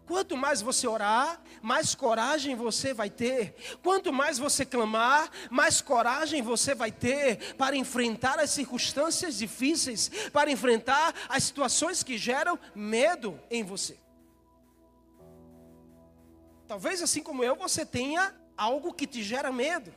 Quanto 0.08 0.38
mais 0.38 0.62
você 0.62 0.88
orar, 0.88 1.42
mais 1.62 1.94
coragem 1.94 2.56
você 2.56 2.94
vai 2.94 3.10
ter. 3.10 3.54
Quanto 3.84 4.14
mais 4.14 4.38
você 4.38 4.66
clamar, 4.66 5.30
mais 5.52 5.82
coragem 5.82 6.42
você 6.42 6.74
vai 6.74 6.94
ter 6.94 7.56
para 7.56 7.76
enfrentar 7.76 8.40
as 8.40 8.52
circunstâncias 8.52 9.38
difíceis, 9.38 10.10
para 10.32 10.50
enfrentar 10.50 11.14
as 11.28 11.44
situações 11.44 12.04
que 12.04 12.18
geram 12.18 12.58
medo 12.74 13.38
em 13.52 13.64
você. 13.64 14.00
Talvez 16.66 17.02
assim 17.02 17.22
como 17.22 17.44
eu, 17.44 17.58
você 17.58 17.86
tenha 17.86 18.34
algo 18.56 18.94
que 18.94 19.06
te 19.06 19.22
gera 19.22 19.52
medo. 19.52 19.94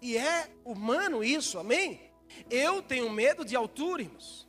E 0.00 0.16
é 0.16 0.48
humano 0.64 1.24
isso, 1.24 1.58
amém? 1.58 2.03
Eu 2.50 2.82
tenho 2.82 3.10
medo 3.10 3.44
de 3.44 3.56
altura, 3.56 4.02
irmãos. 4.02 4.48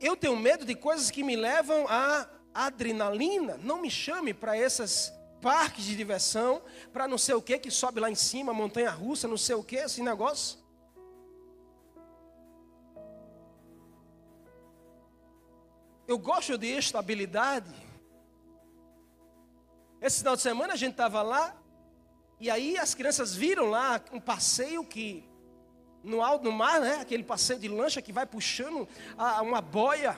Eu 0.00 0.16
tenho 0.16 0.36
medo 0.36 0.64
de 0.64 0.74
coisas 0.74 1.10
que 1.10 1.22
me 1.22 1.36
levam 1.36 1.86
a 1.88 2.28
adrenalina, 2.52 3.56
não 3.56 3.80
me 3.80 3.90
chame 3.90 4.32
para 4.34 4.56
esses 4.56 5.12
parques 5.40 5.84
de 5.84 5.96
diversão, 5.96 6.62
para 6.92 7.08
não 7.08 7.18
sei 7.18 7.34
o 7.34 7.42
que 7.42 7.58
que 7.58 7.70
sobe 7.70 8.00
lá 8.00 8.10
em 8.10 8.14
cima, 8.14 8.54
montanha 8.54 8.90
russa, 8.90 9.28
não 9.28 9.36
sei 9.36 9.54
o 9.54 9.62
que, 9.62 9.76
esse 9.76 10.02
negócio. 10.02 10.58
Eu 16.06 16.18
gosto 16.18 16.56
de 16.58 16.66
estabilidade. 16.68 17.74
Esse 20.00 20.18
final 20.18 20.36
de 20.36 20.42
semana 20.42 20.74
a 20.74 20.76
gente 20.76 20.92
estava 20.92 21.22
lá, 21.22 21.56
e 22.38 22.50
aí 22.50 22.76
as 22.76 22.94
crianças 22.94 23.34
viram 23.34 23.70
lá 23.70 24.00
um 24.12 24.20
passeio 24.20 24.84
que 24.84 25.26
no 26.04 26.22
alto 26.22 26.44
no 26.44 26.52
mar, 26.52 26.80
né? 26.80 26.98
Aquele 27.00 27.24
passeio 27.24 27.58
de 27.58 27.68
lancha 27.68 28.02
que 28.02 28.12
vai 28.12 28.26
puxando 28.26 28.86
a, 29.16 29.42
uma 29.42 29.60
boia. 29.60 30.16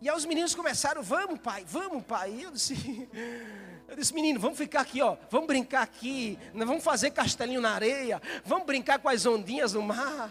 E 0.00 0.08
aí 0.08 0.16
os 0.16 0.24
meninos 0.24 0.54
começaram, 0.54 1.02
vamos 1.02 1.40
pai, 1.40 1.64
vamos 1.66 2.04
pai. 2.04 2.32
E 2.32 2.42
eu 2.44 2.52
disse, 2.52 3.08
eu 3.88 3.96
disse, 3.96 4.14
menino, 4.14 4.38
vamos 4.38 4.56
ficar 4.56 4.80
aqui, 4.80 5.02
ó, 5.02 5.16
vamos 5.28 5.48
brincar 5.48 5.82
aqui, 5.82 6.38
vamos 6.54 6.84
fazer 6.84 7.10
castelinho 7.10 7.60
na 7.60 7.72
areia, 7.72 8.22
vamos 8.44 8.64
brincar 8.64 9.00
com 9.00 9.08
as 9.08 9.26
ondinhas 9.26 9.72
no 9.72 9.82
mar. 9.82 10.30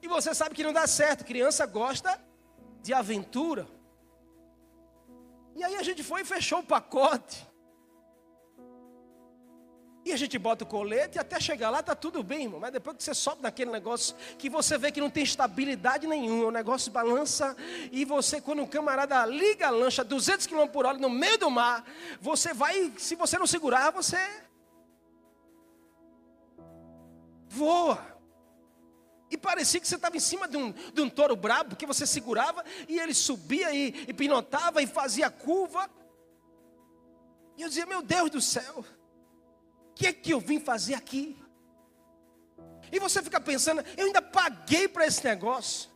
E 0.00 0.06
você 0.06 0.32
sabe 0.32 0.54
que 0.54 0.62
não 0.62 0.72
dá 0.72 0.86
certo, 0.86 1.24
criança 1.24 1.66
gosta 1.66 2.20
de 2.82 2.94
aventura. 2.94 3.66
E 5.56 5.64
aí 5.64 5.74
a 5.74 5.82
gente 5.82 6.02
foi 6.02 6.20
e 6.20 6.24
fechou 6.24 6.60
o 6.60 6.62
pacote. 6.62 7.44
E 10.06 10.12
a 10.12 10.16
gente 10.16 10.38
bota 10.38 10.62
o 10.62 10.66
colete 10.68 11.18
e 11.18 11.20
até 11.20 11.40
chegar 11.40 11.68
lá 11.68 11.82
tá 11.82 11.92
tudo 11.92 12.22
bem, 12.22 12.44
irmão. 12.44 12.60
Mas 12.60 12.70
depois 12.70 12.96
que 12.96 13.02
você 13.02 13.12
sobe 13.12 13.42
naquele 13.42 13.72
negócio, 13.72 14.14
que 14.38 14.48
você 14.48 14.78
vê 14.78 14.92
que 14.92 15.00
não 15.00 15.10
tem 15.10 15.24
estabilidade 15.24 16.06
nenhuma, 16.06 16.44
o 16.44 16.50
negócio 16.52 16.92
balança. 16.92 17.56
E 17.90 18.04
você, 18.04 18.40
quando 18.40 18.62
um 18.62 18.68
camarada 18.68 19.26
liga 19.26 19.66
a 19.66 19.70
lancha 19.70 20.04
200 20.04 20.46
km 20.46 20.68
por 20.68 20.86
hora 20.86 20.96
no 20.96 21.10
meio 21.10 21.36
do 21.38 21.50
mar, 21.50 21.84
você 22.20 22.54
vai, 22.54 22.92
se 22.96 23.16
você 23.16 23.36
não 23.36 23.48
segurar, 23.48 23.90
você 23.90 24.16
voa. 27.48 27.98
E 29.28 29.36
parecia 29.36 29.80
que 29.80 29.88
você 29.88 29.96
estava 29.96 30.16
em 30.16 30.20
cima 30.20 30.46
de 30.46 30.56
um, 30.56 30.70
de 30.70 31.00
um 31.00 31.10
touro 31.10 31.34
brabo, 31.34 31.74
que 31.74 31.84
você 31.84 32.06
segurava 32.06 32.64
e 32.86 32.96
ele 32.96 33.12
subia 33.12 33.74
e, 33.74 34.04
e 34.06 34.14
pinotava 34.14 34.80
e 34.80 34.86
fazia 34.86 35.28
curva. 35.28 35.90
E 37.56 37.62
eu 37.62 37.68
dizia, 37.68 37.86
meu 37.86 38.02
Deus 38.02 38.30
do 38.30 38.40
céu 38.40 38.84
que 39.96 40.06
é 40.06 40.12
que 40.12 40.30
eu 40.30 40.38
vim 40.38 40.60
fazer 40.60 40.94
aqui? 40.94 41.42
E 42.92 43.00
você 43.00 43.22
fica 43.22 43.40
pensando, 43.40 43.82
eu 43.96 44.06
ainda 44.06 44.20
paguei 44.20 44.86
para 44.86 45.06
esse 45.06 45.24
negócio. 45.24 45.90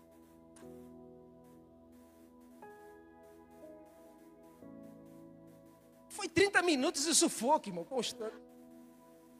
Foi 6.08 6.28
30 6.28 6.62
minutos 6.62 7.04
de 7.04 7.14
sufoco, 7.14 7.68
irmão, 7.68 7.84
constante. 7.84 8.34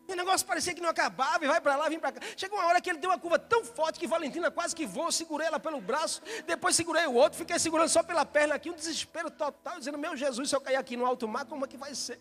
E 0.06 0.12
o 0.12 0.16
negócio 0.16 0.46
parecia 0.46 0.74
que 0.74 0.80
não 0.80 0.90
acabava, 0.90 1.44
e 1.44 1.48
vai 1.48 1.60
para 1.60 1.76
lá, 1.76 1.88
vem 1.88 1.98
para 1.98 2.12
cá. 2.12 2.20
Chegou 2.36 2.58
uma 2.58 2.66
hora 2.66 2.80
que 2.80 2.90
ele 2.90 2.98
deu 2.98 3.10
uma 3.10 3.18
curva 3.18 3.38
tão 3.38 3.64
forte 3.64 3.98
que 3.98 4.06
Valentina 4.06 4.50
quase 4.50 4.74
que 4.74 4.86
voou. 4.86 5.10
Segurei 5.10 5.46
ela 5.46 5.58
pelo 5.58 5.80
braço, 5.80 6.20
depois 6.46 6.76
segurei 6.76 7.06
o 7.06 7.14
outro, 7.14 7.38
fiquei 7.38 7.58
segurando 7.58 7.88
só 7.88 8.02
pela 8.02 8.26
perna 8.26 8.56
aqui, 8.56 8.70
um 8.70 8.74
desespero 8.74 9.30
total, 9.30 9.78
dizendo: 9.78 9.96
Meu 9.96 10.16
Jesus, 10.16 10.48
se 10.48 10.54
eu 10.54 10.60
cair 10.60 10.76
aqui 10.76 10.96
no 10.96 11.06
alto 11.06 11.26
mar, 11.26 11.46
como 11.46 11.64
é 11.64 11.68
que 11.68 11.76
vai 11.76 11.94
ser? 11.94 12.20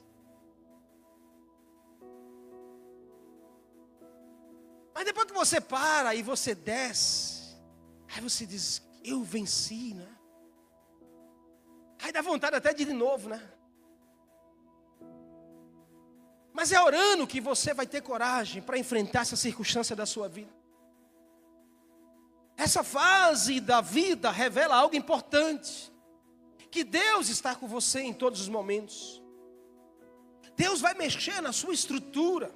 Mas 4.93 5.06
depois 5.06 5.28
que 5.28 5.34
você 5.34 5.62
para 5.62 6.15
e 6.15 6.21
você 6.21 6.54
desce, 6.54 7.58
aí 8.13 8.21
você 8.21 8.45
diz, 8.45 8.82
eu 9.04 9.23
venci, 9.23 9.93
né? 9.93 10.08
Aí 12.02 12.12
dá 12.12 12.21
vontade 12.21 12.56
até 12.56 12.73
de 12.73 12.84
ir 12.84 12.86
de 12.88 12.93
novo, 12.93 13.30
né? 13.30 13.41
Mas 16.54 16.71
é 16.71 16.82
orando 16.82 17.28
que 17.28 17.39
você 17.39 17.73
vai 17.73 17.88
ter 17.88 18.02
coragem 18.02 18.62
para 18.62 18.78
enfrentar 18.78 19.21
essa 19.21 19.36
circunstância 19.36 19.95
da 19.95 20.06
sua 20.06 20.28
vida. 20.28 20.52
Essa 22.58 22.84
fase 22.84 23.62
da 23.62 23.80
vida 23.80 24.30
revela 24.32 24.75
algo 24.75 24.95
importante: 24.95 25.91
que 26.69 26.84
Deus 26.84 27.30
está 27.30 27.56
com 27.56 27.67
você 27.67 28.02
em 28.02 28.13
todos 28.13 28.41
os 28.41 28.49
momentos. 28.49 29.21
Deus 30.56 30.82
vai 30.82 30.93
mexer 30.93 31.41
na 31.41 31.54
sua 31.54 31.73
estrutura 31.73 32.54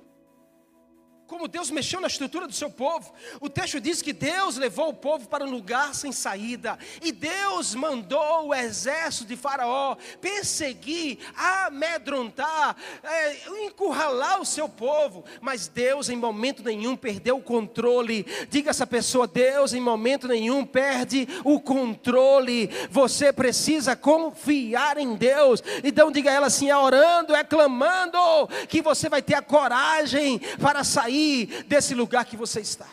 como 1.28 1.48
Deus 1.48 1.72
mexeu 1.72 2.02
na 2.02 2.08
estrutura 2.08 2.48
do 2.48 2.54
seu 2.54 2.70
povo. 2.70 3.14
O 3.40 3.50
texto 3.50 3.80
diz 3.80 4.02
que 4.02 4.14
Deus 4.14 4.58
levou 4.58 4.90
o 4.90 4.94
povo 4.94 5.28
para 5.28 5.44
um 5.44 5.50
lugar 5.50 5.96
sem 5.96 6.12
saída, 6.12 6.78
e 7.02 7.12
Deus 7.12 7.74
mandou 7.74 8.48
o 8.48 8.54
exército 8.54 9.26
de 9.26 9.36
Faraó 9.36 9.96
perseguir, 10.20 11.20
amedrontar, 11.36 12.76
é, 13.04 13.50
encurralar 13.66 14.42
o 14.42 14.46
seu 14.46 14.68
povo, 14.68 15.24
mas 15.42 15.68
Deus 15.68 16.10
em 16.10 16.16
momento 16.16 16.64
nenhum 16.64 16.96
perdeu 16.96 17.38
o 17.38 17.42
controle. 17.42 18.26
Diga 18.50 18.70
essa 18.70 18.86
pessoa: 18.86 19.28
Deus 19.28 19.74
em 19.74 19.82
momento 19.82 20.28
nenhum 20.28 20.66
perde 20.66 21.28
o 21.44 21.60
controle. 21.60 22.70
Você 22.90 23.32
precisa 23.32 23.96
confiar 23.96 24.98
em 24.98 25.16
Deus. 25.16 25.64
Então 25.84 26.12
diga 26.12 26.32
ela 26.32 26.48
assim: 26.48 26.70
é 26.70 26.78
orando, 26.78 27.36
é 27.36 27.44
clamando, 27.44 28.48
que 28.68 28.82
você 28.82 29.10
vai 29.10 29.22
ter 29.22 29.36
a 29.36 29.42
coragem 29.42 30.40
para 30.60 30.84
sair 30.84 31.13
sair 31.14 31.64
desse 31.64 31.94
lugar 31.94 32.26
que 32.26 32.36
você 32.36 32.60
está. 32.62 32.90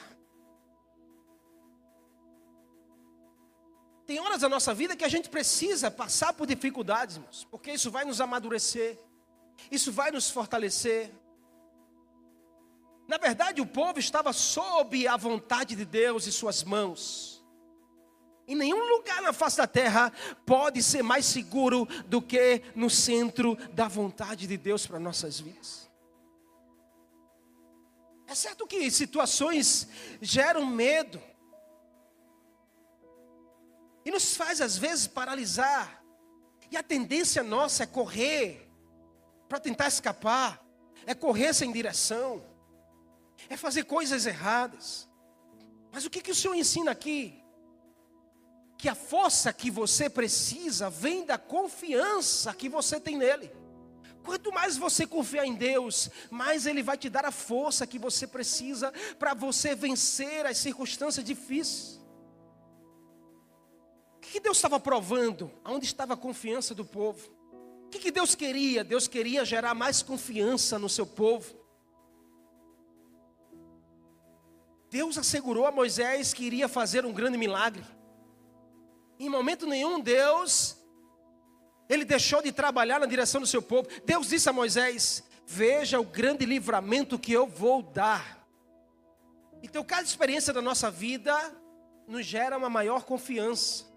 Tem 4.06 4.18
horas 4.18 4.40
da 4.40 4.48
nossa 4.48 4.74
vida 4.74 4.96
que 4.96 5.04
a 5.04 5.08
gente 5.08 5.28
precisa 5.28 5.90
passar 5.90 6.32
por 6.32 6.46
dificuldades, 6.46 7.16
irmãos, 7.16 7.46
porque 7.50 7.72
isso 7.72 7.90
vai 7.90 8.04
nos 8.04 8.20
amadurecer, 8.20 8.98
isso 9.70 9.92
vai 9.92 10.10
nos 10.10 10.28
fortalecer. 10.28 11.12
Na 13.06 13.18
verdade, 13.18 13.60
o 13.60 13.66
povo 13.66 13.98
estava 13.98 14.32
sob 14.32 15.06
a 15.06 15.16
vontade 15.16 15.74
de 15.76 15.84
Deus 15.84 16.26
e 16.26 16.32
suas 16.32 16.62
mãos. 16.62 17.42
Em 18.46 18.56
nenhum 18.56 18.96
lugar 18.96 19.22
na 19.22 19.32
face 19.32 19.58
da 19.58 19.66
terra 19.66 20.12
pode 20.44 20.82
ser 20.82 21.02
mais 21.02 21.24
seguro 21.24 21.86
do 22.06 22.20
que 22.20 22.62
no 22.74 22.90
centro 22.90 23.56
da 23.72 23.86
vontade 23.86 24.46
de 24.48 24.56
Deus 24.56 24.86
para 24.86 24.98
nossas 24.98 25.38
vidas. 25.38 25.89
É 28.30 28.34
certo 28.36 28.64
que 28.64 28.88
situações 28.92 29.88
geram 30.22 30.64
medo. 30.64 31.20
E 34.04 34.10
nos 34.12 34.36
faz 34.36 34.60
às 34.60 34.78
vezes 34.78 35.08
paralisar. 35.08 36.00
E 36.70 36.76
a 36.76 36.82
tendência 36.82 37.42
nossa 37.42 37.82
é 37.82 37.86
correr 37.86 38.70
para 39.48 39.58
tentar 39.58 39.88
escapar, 39.88 40.64
é 41.04 41.12
correr 41.12 41.52
sem 41.52 41.72
direção, 41.72 42.46
é 43.48 43.56
fazer 43.56 43.82
coisas 43.82 44.24
erradas. 44.26 45.08
Mas 45.90 46.04
o 46.04 46.10
que, 46.10 46.22
que 46.22 46.30
o 46.30 46.34
Senhor 46.34 46.54
ensina 46.54 46.92
aqui? 46.92 47.42
Que 48.78 48.88
a 48.88 48.94
força 48.94 49.52
que 49.52 49.72
você 49.72 50.08
precisa 50.08 50.88
vem 50.88 51.26
da 51.26 51.36
confiança 51.36 52.54
que 52.54 52.68
você 52.68 53.00
tem 53.00 53.18
nele. 53.18 53.59
Quanto 54.22 54.52
mais 54.52 54.76
você 54.76 55.06
confiar 55.06 55.46
em 55.46 55.54
Deus, 55.54 56.10
mais 56.30 56.66
Ele 56.66 56.82
vai 56.82 56.96
te 56.96 57.08
dar 57.08 57.24
a 57.24 57.30
força 57.30 57.86
que 57.86 57.98
você 57.98 58.26
precisa 58.26 58.92
para 59.18 59.34
você 59.34 59.74
vencer 59.74 60.46
as 60.46 60.58
circunstâncias 60.58 61.24
difíceis. 61.24 62.00
O 64.16 64.20
que 64.20 64.40
Deus 64.40 64.58
estava 64.58 64.78
provando? 64.78 65.50
Onde 65.64 65.86
estava 65.86 66.14
a 66.14 66.16
confiança 66.16 66.74
do 66.74 66.84
povo? 66.84 67.30
O 67.86 67.88
que 67.90 68.10
Deus 68.12 68.34
queria? 68.34 68.84
Deus 68.84 69.08
queria 69.08 69.44
gerar 69.44 69.74
mais 69.74 70.02
confiança 70.02 70.78
no 70.78 70.88
seu 70.88 71.04
povo. 71.04 71.60
Deus 74.90 75.16
assegurou 75.16 75.66
a 75.66 75.72
Moisés 75.72 76.34
que 76.34 76.44
iria 76.44 76.68
fazer 76.68 77.06
um 77.06 77.12
grande 77.12 77.38
milagre. 77.38 77.84
Em 79.18 79.28
momento 79.28 79.66
nenhum, 79.66 80.00
Deus, 80.00 80.76
ele 81.90 82.04
deixou 82.04 82.40
de 82.40 82.52
trabalhar 82.52 83.00
na 83.00 83.06
direção 83.06 83.40
do 83.40 83.46
seu 83.48 83.60
povo. 83.60 83.88
Deus 84.06 84.28
disse 84.28 84.48
a 84.48 84.52
Moisés: 84.52 85.24
Veja 85.44 85.98
o 85.98 86.04
grande 86.04 86.46
livramento 86.46 87.18
que 87.18 87.32
eu 87.32 87.48
vou 87.48 87.82
dar. 87.82 88.46
Então, 89.60 89.82
cada 89.82 90.02
experiência 90.02 90.52
da 90.52 90.62
nossa 90.62 90.88
vida 90.88 91.34
nos 92.06 92.24
gera 92.24 92.56
uma 92.56 92.70
maior 92.70 93.02
confiança. 93.02 93.89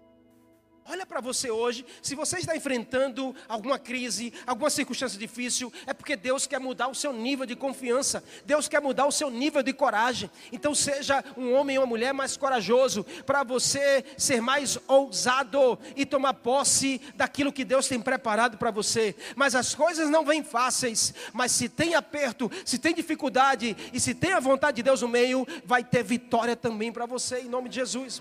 Olha 0.86 1.06
para 1.06 1.18
você 1.18 1.50
hoje, 1.50 1.84
se 2.02 2.14
você 2.14 2.38
está 2.38 2.54
enfrentando 2.54 3.34
alguma 3.48 3.78
crise, 3.78 4.34
alguma 4.46 4.68
circunstância 4.68 5.18
difícil, 5.18 5.72
é 5.86 5.94
porque 5.94 6.14
Deus 6.14 6.46
quer 6.46 6.60
mudar 6.60 6.88
o 6.88 6.94
seu 6.94 7.10
nível 7.10 7.46
de 7.46 7.56
confiança, 7.56 8.22
Deus 8.44 8.68
quer 8.68 8.82
mudar 8.82 9.06
o 9.06 9.12
seu 9.12 9.30
nível 9.30 9.62
de 9.62 9.72
coragem. 9.72 10.30
Então 10.52 10.74
seja 10.74 11.24
um 11.38 11.54
homem 11.54 11.78
ou 11.78 11.84
uma 11.84 11.88
mulher 11.88 12.12
mais 12.12 12.36
corajoso, 12.36 13.02
para 13.24 13.42
você 13.42 14.04
ser 14.18 14.42
mais 14.42 14.78
ousado 14.86 15.78
e 15.96 16.04
tomar 16.04 16.34
posse 16.34 17.00
daquilo 17.14 17.52
que 17.52 17.64
Deus 17.64 17.88
tem 17.88 17.98
preparado 17.98 18.58
para 18.58 18.70
você. 18.70 19.16
Mas 19.34 19.54
as 19.54 19.74
coisas 19.74 20.10
não 20.10 20.22
vêm 20.22 20.44
fáceis, 20.44 21.14
mas 21.32 21.50
se 21.52 21.66
tem 21.66 21.94
aperto, 21.94 22.50
se 22.62 22.78
tem 22.78 22.94
dificuldade 22.94 23.74
e 23.90 23.98
se 23.98 24.14
tem 24.14 24.32
a 24.32 24.40
vontade 24.40 24.76
de 24.76 24.82
Deus 24.82 25.00
no 25.00 25.08
meio, 25.08 25.46
vai 25.64 25.82
ter 25.82 26.02
vitória 26.02 26.54
também 26.54 26.92
para 26.92 27.06
você, 27.06 27.40
em 27.40 27.48
nome 27.48 27.70
de 27.70 27.76
Jesus. 27.76 28.20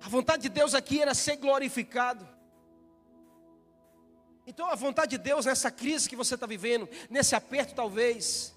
A 0.00 0.08
vontade 0.08 0.42
de 0.42 0.48
Deus 0.48 0.74
aqui 0.74 1.00
era 1.00 1.14
ser 1.14 1.36
glorificado. 1.36 2.26
Então 4.46 4.66
a 4.66 4.74
vontade 4.74 5.16
de 5.16 5.18
Deus 5.18 5.44
nessa 5.44 5.70
crise 5.70 6.08
que 6.08 6.16
você 6.16 6.34
está 6.34 6.46
vivendo, 6.46 6.88
nesse 7.10 7.34
aperto 7.34 7.74
talvez, 7.74 8.54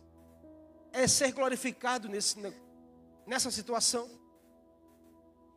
é 0.94 1.08
ser 1.08 1.32
glorificado 1.32 2.08
nesse, 2.08 2.38
nessa 3.26 3.52
situação. 3.52 4.10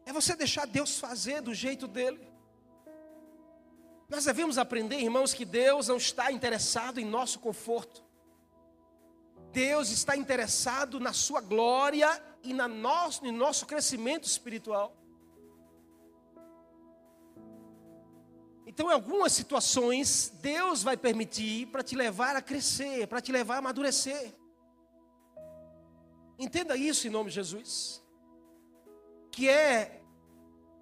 É 0.06 0.12
você 0.12 0.34
deixar 0.34 0.66
Deus 0.66 0.98
fazer 0.98 1.40
do 1.40 1.54
jeito 1.54 1.86
dele. 1.86 2.20
Nós 4.08 4.24
devemos 4.24 4.58
aprender, 4.58 4.98
irmãos, 4.98 5.32
que 5.32 5.44
Deus 5.44 5.88
não 5.88 5.96
está 5.96 6.30
interessado 6.30 7.00
em 7.00 7.04
nosso 7.04 7.38
conforto. 7.38 8.04
Deus 9.52 9.90
está 9.90 10.16
interessado 10.16 10.98
na 10.98 11.12
sua 11.12 11.40
glória 11.40 12.10
e 12.42 12.52
na 12.52 12.66
nosso, 12.66 13.24
no 13.24 13.32
nosso 13.32 13.66
crescimento 13.66 14.24
espiritual. 14.24 14.94
Então, 18.74 18.90
em 18.90 18.92
algumas 18.92 19.32
situações, 19.32 20.32
Deus 20.42 20.82
vai 20.82 20.96
permitir 20.96 21.66
para 21.66 21.80
te 21.80 21.94
levar 21.94 22.34
a 22.34 22.42
crescer, 22.42 23.06
para 23.06 23.20
te 23.20 23.30
levar 23.30 23.54
a 23.54 23.58
amadurecer. 23.58 24.34
Entenda 26.36 26.76
isso 26.76 27.06
em 27.06 27.10
nome 27.10 27.30
de 27.30 27.36
Jesus. 27.36 28.02
Que 29.30 29.48
é 29.48 30.02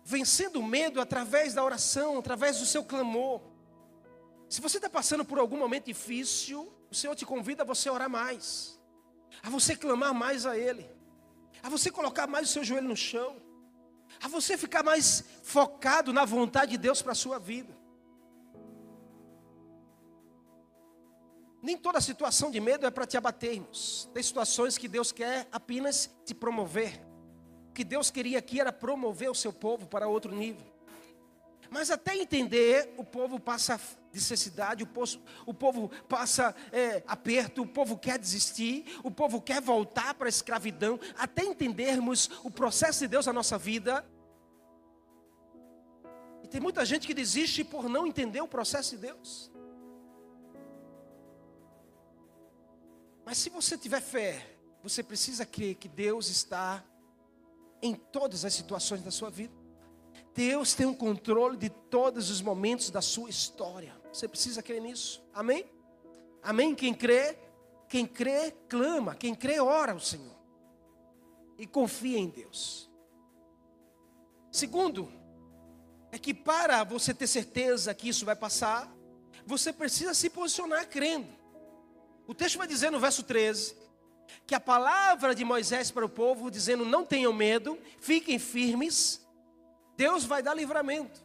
vencendo 0.03 0.59
o 0.59 0.63
medo 0.63 1.03
através 1.03 1.53
da 1.53 1.63
oração, 1.63 2.19
através 2.19 2.59
do 2.61 2.65
seu 2.65 2.83
clamor. 2.83 3.43
Se 4.49 4.63
você 4.63 4.79
está 4.79 4.89
passando 4.89 5.23
por 5.23 5.39
algum 5.39 5.59
momento 5.59 5.85
difícil, 5.85 6.73
o 6.91 6.95
Senhor 6.95 7.15
te 7.15 7.27
convida 7.27 7.63
a 7.63 7.67
você 7.67 7.91
orar 7.91 8.09
mais, 8.09 8.81
a 9.43 9.51
você 9.51 9.77
clamar 9.77 10.15
mais 10.15 10.47
a 10.47 10.57
Ele, 10.57 10.91
a 11.63 11.69
você 11.69 11.91
colocar 11.91 12.27
mais 12.27 12.49
o 12.49 12.53
seu 12.55 12.65
joelho 12.65 12.89
no 12.89 12.97
chão, 12.97 13.37
a 14.19 14.29
você 14.29 14.57
ficar 14.57 14.83
mais 14.83 15.23
focado 15.43 16.11
na 16.11 16.25
vontade 16.25 16.71
de 16.71 16.79
Deus 16.79 17.03
para 17.03 17.13
a 17.13 17.15
sua 17.15 17.39
vida. 17.39 17.82
Nem 21.63 21.77
toda 21.77 22.01
situação 22.01 22.51
de 22.51 22.59
medo 22.59 22.85
é 22.85 22.91
para 22.91 23.07
te 23.07 23.17
abater, 23.17 23.55
irmãos. 23.55 24.11
Tem 24.13 24.21
situações 24.21 24.77
que 24.77 24.89
Deus 24.89 25.13
quer 25.13 25.47
apenas 25.53 26.11
te 26.25 26.35
promover. 26.35 27.01
O 27.71 27.73
que 27.73 27.85
Deus 27.85 28.11
queria 28.11 28.41
aqui 28.41 28.61
era 28.61 28.73
promover 28.73 29.31
o 29.31 29.35
seu 29.35 29.53
povo 29.53 29.87
para 29.87 30.09
outro 30.09 30.35
nível. 30.35 30.67
Mas 31.71 31.89
até 31.89 32.17
entender, 32.17 32.93
o 32.99 33.05
povo 33.05 33.39
passa 33.39 33.81
necessidade, 34.13 34.83
o 34.83 34.87
povo, 34.87 35.19
o 35.47 35.55
povo 35.55 35.91
passa 36.09 36.55
é, 36.73 37.03
aperto, 37.07 37.63
o 37.63 37.67
povo 37.67 37.97
quer 37.97 38.19
desistir, 38.19 38.85
o 39.05 39.11
povo 39.11 39.41
quer 39.41 39.61
voltar 39.63 40.15
para 40.15 40.27
a 40.27 40.29
escravidão. 40.29 40.99
Até 41.17 41.45
entendermos 41.45 42.29
o 42.43 42.51
processo 42.51 42.99
de 42.99 43.09
Deus 43.09 43.27
na 43.27 43.33
nossa 43.33 43.57
vida. 43.57 44.05
E 46.43 46.49
tem 46.49 46.61
muita 46.61 46.85
gente 46.85 47.07
que 47.07 47.15
desiste 47.15 47.63
por 47.63 47.89
não 47.89 48.05
entender 48.05 48.41
o 48.41 48.49
processo 48.49 48.97
de 48.97 49.03
Deus. 49.03 49.52
Mas 53.25 53.39
se 53.39 53.51
você 53.51 53.79
tiver 53.79 54.01
fé, 54.01 54.57
você 54.83 55.03
precisa 55.03 55.47
crer 55.47 55.77
que 55.77 55.89
Deus 55.89 56.29
está 56.29 56.85
em 57.81 57.95
todas 57.95 58.45
as 58.45 58.55
situações 58.55 59.03
da 59.03 59.11
sua 59.11 59.31
vida. 59.31 59.55
Deus 60.35 60.75
tem 60.75 60.87
um 60.87 60.95
controle 60.95 61.57
de 61.57 61.69
todos 61.69 62.31
os 62.31 62.41
momentos 62.41 62.91
da 62.91 63.03
sua 63.03 63.29
história. 63.29 63.95
Você 64.13 64.27
precisa 64.27 64.63
crer 64.63 64.81
nisso. 64.81 65.23
Amém? 65.33 65.65
Amém? 66.43 66.75
Quem 66.75 66.95
crê, 66.95 67.37
quem 67.89 68.07
crê, 68.07 68.51
clama. 68.69 69.15
Quem 69.15 69.35
crê, 69.35 69.61
ora 69.61 69.93
ao 69.93 70.01
Senhor. 70.01 70.37
E 71.59 71.67
confia 71.67 72.19
em 72.19 72.29
Deus. 72.29 72.91
Segundo, 74.51 75.13
é 76.11 76.19
que 76.19 76.35
para 76.35 76.85
você 76.85 77.15
ter 77.15 77.27
certeza 77.27 77.95
que 77.95 78.09
isso 78.09 78.25
vai 78.25 78.37
passar, 78.37 78.93
você 79.47 79.73
precisa 79.73 80.15
se 80.15 80.29
posicionar 80.29 80.89
crendo. 80.89 81.42
O 82.27 82.35
texto 82.35 82.59
vai 82.59 82.67
dizer 82.67 82.91
no 82.91 83.01
verso 83.01 83.23
13 83.23 83.77
que 84.47 84.55
a 84.55 84.61
palavra 84.61 85.35
de 85.35 85.45
Moisés 85.45 85.91
para 85.91 86.05
o 86.05 86.09
povo, 86.09 86.51
dizendo: 86.51 86.85
Não 86.85 87.05
tenham 87.05 87.33
medo, 87.33 87.79
fiquem 88.01 88.39
firmes, 88.39 89.21
Deus 89.97 90.25
vai 90.25 90.43
dar 90.43 90.55
livramento. 90.55 91.25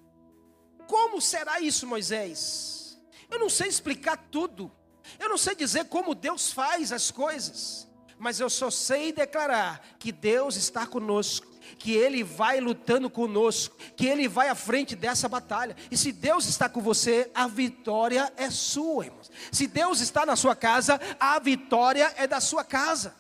Como 0.88 1.22
será 1.22 1.60
isso, 1.60 1.86
Moisés? 1.86 3.00
Eu 3.30 3.40
não 3.40 3.50
sei 3.50 3.68
explicar 3.68 4.18
tudo, 4.32 4.72
eu 5.20 5.30
não 5.30 5.38
sei 5.38 5.56
dizer 5.56 5.86
como 5.86 6.16
Deus 6.16 6.52
faz 6.52 6.92
as 6.92 7.12
coisas, 7.12 7.88
mas 8.18 8.40
eu 8.40 8.50
só 8.50 8.72
sei 8.72 9.12
declarar 9.12 9.82
que 10.00 10.12
Deus 10.12 10.56
está 10.56 10.86
conosco 10.88 11.48
que 11.78 11.94
Ele 11.94 12.24
vai 12.24 12.60
lutando 12.60 13.10
conosco, 13.10 13.76
que 13.96 14.06
Ele 14.06 14.28
vai 14.28 14.50
à 14.50 14.56
frente 14.56 14.96
dessa 14.96 15.28
batalha. 15.28 15.76
E 15.92 15.98
se 15.98 16.12
Deus 16.12 16.48
está 16.48 16.70
com 16.70 16.82
você, 16.82 17.30
a 17.34 17.48
vitória 17.48 18.32
é 18.38 18.50
sua, 18.50 19.06
irmãos. 19.06 19.30
Se 19.52 19.68
Deus 19.68 20.00
está 20.00 20.26
na 20.26 20.36
sua 20.36 20.56
casa, 20.56 21.00
a 21.20 21.40
vitória 21.40 22.14
é 22.18 22.28
da 22.28 22.40
sua 22.40 22.64
casa. 22.64 23.16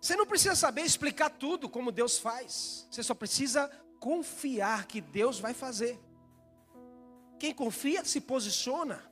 Você 0.00 0.16
não 0.16 0.26
precisa 0.26 0.56
saber 0.56 0.82
explicar 0.82 1.30
tudo 1.30 1.68
como 1.68 1.92
Deus 1.92 2.18
faz, 2.18 2.88
você 2.90 3.04
só 3.04 3.14
precisa 3.14 3.70
confiar 4.00 4.86
que 4.86 5.00
Deus 5.00 5.38
vai 5.38 5.54
fazer. 5.54 6.00
Quem 7.38 7.54
confia 7.54 8.04
se 8.04 8.20
posiciona. 8.20 9.02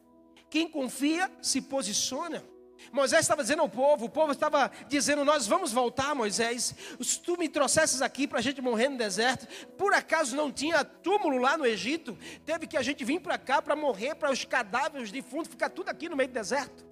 Quem 0.49 0.69
confia 0.69 1.31
se 1.41 1.61
posiciona. 1.61 2.45
Moisés 2.93 3.21
estava 3.21 3.43
dizendo 3.43 3.63
ao 3.63 3.69
povo, 3.69 4.07
o 4.07 4.09
povo 4.09 4.33
estava 4.33 4.71
dizendo: 4.89 5.25
Nós 5.25 5.47
vamos 5.47 5.73
voltar, 5.73 6.15
Moisés. 6.15 6.75
Se 7.01 7.21
tu 7.21 7.37
me 7.37 7.49
trouxesses 7.49 8.03
aqui 8.03 8.27
para 8.27 8.39
a 8.39 8.43
gente 8.43 8.61
morrer 8.61 8.89
no 8.89 8.97
deserto, 8.97 9.47
por 9.77 9.95
acaso 9.95 10.35
não 10.35 10.51
tinha 10.51 10.85
túmulo 10.85 11.39
lá 11.39 11.57
no 11.57 11.67
Egito? 11.67 12.17
Teve 12.45 12.67
que 12.67 12.77
a 12.77 12.83
gente 12.83 13.05
vir 13.05 13.21
para 13.21 13.39
cá 13.39 13.63
para 13.63 13.77
morrer, 13.77 14.15
para 14.15 14.31
os 14.31 14.45
cadáveres, 14.45 15.07
os 15.09 15.13
defuntos, 15.13 15.49
ficar 15.49 15.71
tudo 15.71 15.89
aqui 15.89 16.09
no 16.09 16.17
meio 16.17 16.29
do 16.29 16.35
deserto. 16.35 16.91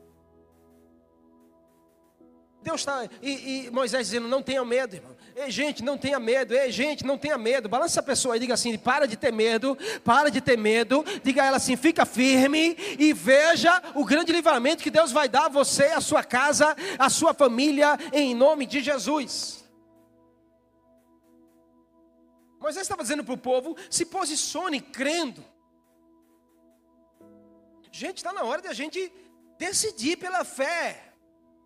Deus 2.62 2.80
está, 2.80 3.08
e, 3.22 3.66
e, 3.66 3.70
Moisés 3.70 4.08
dizendo: 4.08 4.28
Não 4.28 4.42
tenha 4.42 4.64
medo, 4.64 4.96
irmão. 4.96 5.16
Ei, 5.40 5.52
gente, 5.52 5.84
não 5.84 5.96
tenha 5.96 6.18
medo. 6.18 6.52
Ei, 6.52 6.72
gente, 6.72 7.06
não 7.06 7.16
tenha 7.16 7.38
medo. 7.38 7.68
Balança 7.68 7.92
essa 7.92 8.02
pessoa 8.02 8.36
e 8.36 8.40
diga 8.40 8.54
assim: 8.54 8.76
Para 8.76 9.06
de 9.06 9.16
ter 9.16 9.32
medo, 9.32 9.78
para 10.02 10.32
de 10.32 10.40
ter 10.40 10.58
medo. 10.58 11.04
Diga 11.22 11.44
a 11.44 11.46
ela 11.46 11.56
assim: 11.58 11.76
Fica 11.76 12.04
firme 12.04 12.76
e 12.98 13.12
veja 13.12 13.80
o 13.94 14.04
grande 14.04 14.32
livramento 14.32 14.82
que 14.82 14.90
Deus 14.90 15.12
vai 15.12 15.28
dar 15.28 15.46
a 15.46 15.48
você, 15.48 15.84
a 15.84 16.00
sua 16.00 16.24
casa, 16.24 16.76
a 16.98 17.08
sua 17.08 17.32
família, 17.32 17.96
em 18.12 18.34
nome 18.34 18.66
de 18.66 18.80
Jesus. 18.80 19.64
Moisés 22.58 22.82
estava 22.82 23.02
dizendo 23.02 23.22
para 23.22 23.34
o 23.34 23.38
povo: 23.38 23.76
se 23.88 24.04
posicione 24.06 24.80
crendo. 24.80 25.44
Gente, 27.92 28.16
está 28.16 28.32
na 28.32 28.42
hora 28.42 28.60
de 28.60 28.66
a 28.66 28.74
gente 28.74 29.12
decidir 29.56 30.16
pela 30.16 30.44
fé. 30.44 31.12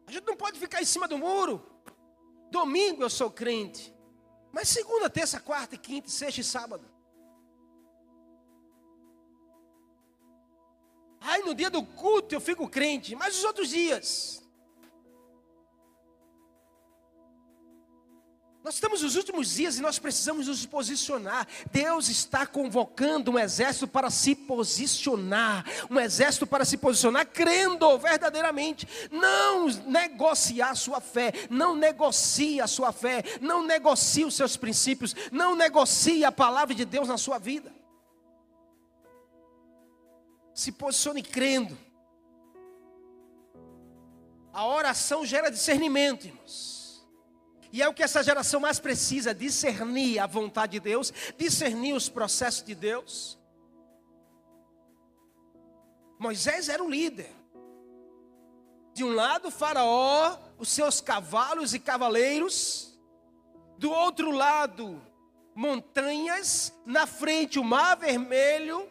A 0.06 0.12
gente 0.12 0.26
não 0.26 0.36
pode 0.36 0.58
ficar 0.58 0.82
em 0.82 0.84
cima 0.84 1.08
do 1.08 1.16
muro. 1.16 1.71
Domingo 2.52 3.02
eu 3.02 3.08
sou 3.08 3.30
crente. 3.30 3.92
Mas 4.52 4.68
segunda, 4.68 5.08
terça, 5.08 5.40
quarta, 5.40 5.74
quinta, 5.78 6.10
sexta 6.10 6.42
e 6.42 6.44
sábado. 6.44 6.86
Aí 11.18 11.42
no 11.42 11.54
dia 11.54 11.70
do 11.70 11.82
culto 11.82 12.34
eu 12.34 12.40
fico 12.40 12.68
crente, 12.68 13.16
mas 13.16 13.38
os 13.38 13.44
outros 13.44 13.70
dias. 13.70 14.41
Nós 18.64 18.74
estamos 18.74 19.02
nos 19.02 19.16
últimos 19.16 19.54
dias 19.54 19.76
e 19.76 19.82
nós 19.82 19.98
precisamos 19.98 20.46
nos 20.46 20.64
posicionar. 20.64 21.48
Deus 21.72 22.08
está 22.08 22.46
convocando 22.46 23.32
um 23.32 23.38
exército 23.38 23.88
para 23.88 24.08
se 24.08 24.36
posicionar. 24.36 25.64
Um 25.90 25.98
exército 25.98 26.46
para 26.46 26.64
se 26.64 26.76
posicionar 26.76 27.26
crendo 27.26 27.98
verdadeiramente. 27.98 28.86
Não 29.10 29.66
negociar 29.66 30.76
sua 30.76 31.00
fé. 31.00 31.32
Não 31.50 31.74
negocie 31.74 32.60
a 32.60 32.68
sua 32.68 32.92
fé. 32.92 33.24
Não 33.40 33.66
negocie 33.66 34.24
os 34.24 34.34
seus 34.34 34.56
princípios. 34.56 35.12
Não 35.32 35.56
negocie 35.56 36.24
a 36.24 36.30
palavra 36.30 36.72
de 36.72 36.84
Deus 36.84 37.08
na 37.08 37.18
sua 37.18 37.38
vida. 37.38 37.74
Se 40.54 40.70
posicione 40.70 41.22
crendo. 41.22 41.76
A 44.52 44.64
oração 44.66 45.26
gera 45.26 45.50
discernimento, 45.50 46.26
irmãos. 46.26 46.81
E 47.72 47.82
é 47.82 47.88
o 47.88 47.94
que 47.94 48.02
essa 48.02 48.22
geração 48.22 48.60
mais 48.60 48.78
precisa: 48.78 49.34
discernir 49.34 50.18
a 50.18 50.26
vontade 50.26 50.72
de 50.72 50.80
Deus, 50.80 51.12
discernir 51.38 51.94
os 51.94 52.08
processos 52.08 52.62
de 52.62 52.74
Deus. 52.74 53.38
Moisés 56.18 56.68
era 56.68 56.84
o 56.84 56.90
líder. 56.90 57.32
De 58.94 59.02
um 59.02 59.14
lado, 59.14 59.50
Faraó, 59.50 60.38
os 60.58 60.68
seus 60.68 61.00
cavalos 61.00 61.72
e 61.72 61.78
cavaleiros. 61.78 62.96
Do 63.78 63.90
outro 63.90 64.30
lado, 64.30 65.02
montanhas. 65.54 66.72
Na 66.84 67.06
frente, 67.06 67.58
o 67.58 67.64
Mar 67.64 67.96
Vermelho. 67.96 68.88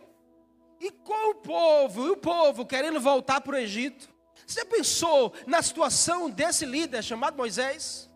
E 0.80 0.90
com 0.90 1.32
o 1.32 1.36
povo, 1.36 2.08
e 2.08 2.10
o 2.10 2.18
povo 2.18 2.66
querendo 2.66 3.00
voltar 3.00 3.40
para 3.42 3.56
o 3.56 3.60
Egito. 3.60 4.10
Você 4.46 4.66
pensou 4.66 5.32
na 5.46 5.62
situação 5.62 6.30
desse 6.30 6.66
líder 6.66 7.04
chamado 7.04 7.38
Moisés? 7.38 8.11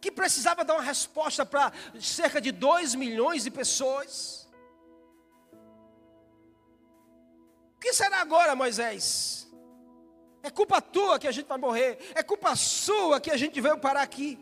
Que 0.00 0.10
precisava 0.10 0.64
dar 0.64 0.74
uma 0.74 0.82
resposta 0.82 1.44
para 1.44 1.72
cerca 2.00 2.40
de 2.40 2.50
2 2.50 2.94
milhões 2.94 3.44
de 3.44 3.50
pessoas. 3.50 4.48
O 7.76 7.80
que 7.80 7.92
será 7.92 8.20
agora, 8.20 8.56
Moisés? 8.56 9.48
É 10.42 10.50
culpa 10.50 10.80
tua 10.80 11.18
que 11.18 11.28
a 11.28 11.32
gente 11.32 11.46
vai 11.46 11.58
morrer, 11.58 12.12
é 12.14 12.22
culpa 12.22 12.56
sua 12.56 13.20
que 13.20 13.30
a 13.30 13.36
gente 13.36 13.60
veio 13.60 13.78
parar 13.78 14.02
aqui. 14.02 14.38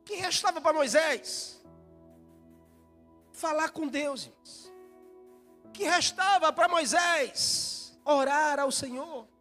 O 0.00 0.04
que 0.04 0.16
restava 0.16 0.60
para 0.60 0.74
Moisés? 0.74 1.62
Falar 3.32 3.70
com 3.70 3.86
Deus. 3.86 4.30
O 5.64 5.70
que 5.70 5.84
restava 5.84 6.52
para 6.52 6.68
Moisés? 6.68 7.98
Orar 8.04 8.60
ao 8.60 8.70
Senhor. 8.70 9.31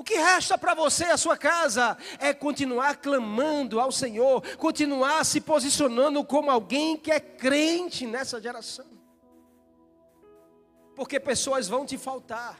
O 0.00 0.02
que 0.02 0.14
resta 0.14 0.56
para 0.56 0.72
você 0.72 1.04
e 1.04 1.10
a 1.10 1.18
sua 1.18 1.36
casa 1.36 1.94
é 2.18 2.32
continuar 2.32 2.96
clamando 2.96 3.78
ao 3.78 3.92
Senhor, 3.92 4.40
continuar 4.56 5.26
se 5.26 5.42
posicionando 5.42 6.24
como 6.24 6.50
alguém 6.50 6.96
que 6.96 7.10
é 7.10 7.20
crente 7.20 8.06
nessa 8.06 8.40
geração. 8.40 8.86
Porque 10.96 11.20
pessoas 11.20 11.68
vão 11.68 11.84
te 11.84 11.98
faltar, 11.98 12.58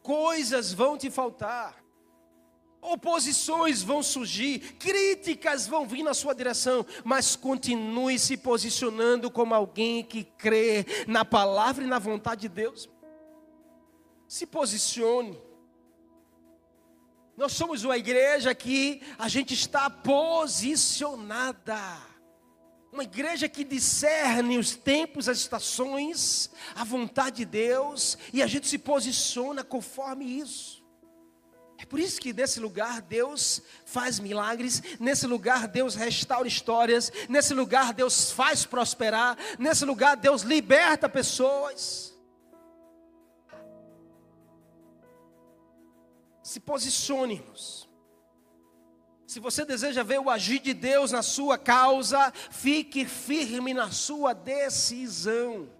coisas 0.00 0.72
vão 0.72 0.96
te 0.96 1.10
faltar, 1.10 1.82
oposições 2.80 3.82
vão 3.82 4.00
surgir, 4.00 4.76
críticas 4.76 5.66
vão 5.66 5.88
vir 5.88 6.04
na 6.04 6.14
sua 6.14 6.36
direção, 6.36 6.86
mas 7.02 7.34
continue 7.34 8.16
se 8.16 8.36
posicionando 8.36 9.28
como 9.28 9.56
alguém 9.56 10.04
que 10.04 10.22
crê 10.22 10.86
na 11.08 11.24
palavra 11.24 11.82
e 11.82 11.88
na 11.88 11.98
vontade 11.98 12.42
de 12.42 12.48
Deus 12.48 12.88
se 14.30 14.46
posicione. 14.46 15.36
Nós 17.36 17.52
somos 17.52 17.82
uma 17.82 17.98
igreja 17.98 18.54
que 18.54 19.02
a 19.18 19.26
gente 19.26 19.54
está 19.54 19.90
posicionada. 19.90 21.76
Uma 22.92 23.02
igreja 23.02 23.48
que 23.48 23.64
discerne 23.64 24.56
os 24.56 24.76
tempos, 24.76 25.28
as 25.28 25.38
estações, 25.38 26.48
a 26.76 26.84
vontade 26.84 27.38
de 27.38 27.44
Deus, 27.44 28.16
e 28.32 28.40
a 28.40 28.46
gente 28.46 28.68
se 28.68 28.78
posiciona 28.78 29.64
conforme 29.64 30.24
isso. 30.24 30.80
É 31.76 31.84
por 31.84 31.98
isso 31.98 32.20
que 32.20 32.32
nesse 32.32 32.60
lugar 32.60 33.02
Deus 33.02 33.60
faz 33.84 34.20
milagres, 34.20 34.80
nesse 35.00 35.26
lugar 35.26 35.66
Deus 35.66 35.96
restaura 35.96 36.46
histórias, 36.46 37.10
nesse 37.28 37.52
lugar 37.52 37.92
Deus 37.92 38.30
faz 38.30 38.64
prosperar, 38.64 39.36
nesse 39.58 39.84
lugar 39.84 40.16
Deus 40.16 40.42
liberta 40.42 41.08
pessoas. 41.08 42.09
Se 46.50 46.58
posicione, 46.58 47.34
irmãos. 47.34 47.88
Se 49.24 49.38
você 49.38 49.64
deseja 49.64 50.02
ver 50.02 50.18
o 50.18 50.28
agir 50.28 50.58
de 50.58 50.74
Deus 50.74 51.12
na 51.12 51.22
sua 51.22 51.56
causa, 51.56 52.32
fique 52.50 53.04
firme 53.04 53.72
na 53.72 53.92
sua 53.92 54.32
decisão. 54.32 55.70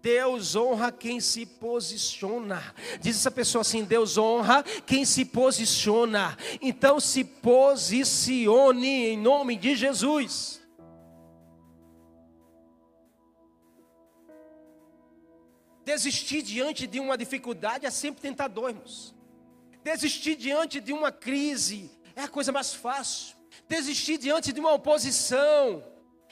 Deus 0.00 0.56
honra 0.56 0.90
quem 0.90 1.20
se 1.20 1.44
posiciona. 1.44 2.74
Diz 3.02 3.16
essa 3.16 3.30
pessoa 3.30 3.60
assim: 3.60 3.84
Deus 3.84 4.16
honra 4.16 4.62
quem 4.86 5.04
se 5.04 5.26
posiciona. 5.26 6.38
Então 6.62 6.98
se 6.98 7.22
posicione 7.22 9.08
em 9.08 9.18
nome 9.18 9.56
de 9.56 9.76
Jesus. 9.76 10.62
Desistir 15.84 16.40
diante 16.40 16.86
de 16.86 16.98
uma 16.98 17.18
dificuldade 17.18 17.84
é 17.84 17.90
sempre 17.90 18.22
tentador, 18.22 18.70
irmãos. 18.70 19.15
Desistir 19.86 20.34
diante 20.34 20.80
de 20.80 20.92
uma 20.92 21.12
crise 21.12 21.88
é 22.16 22.22
a 22.22 22.28
coisa 22.28 22.50
mais 22.50 22.74
fácil. 22.74 23.36
Desistir 23.68 24.18
diante 24.18 24.52
de 24.52 24.58
uma 24.58 24.72
oposição 24.72 25.80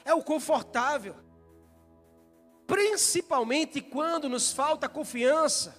é 0.04 0.12
o 0.12 0.24
confortável. 0.24 1.14
Principalmente 2.66 3.80
quando 3.80 4.28
nos 4.28 4.50
falta 4.50 4.88
confiança 4.88 5.72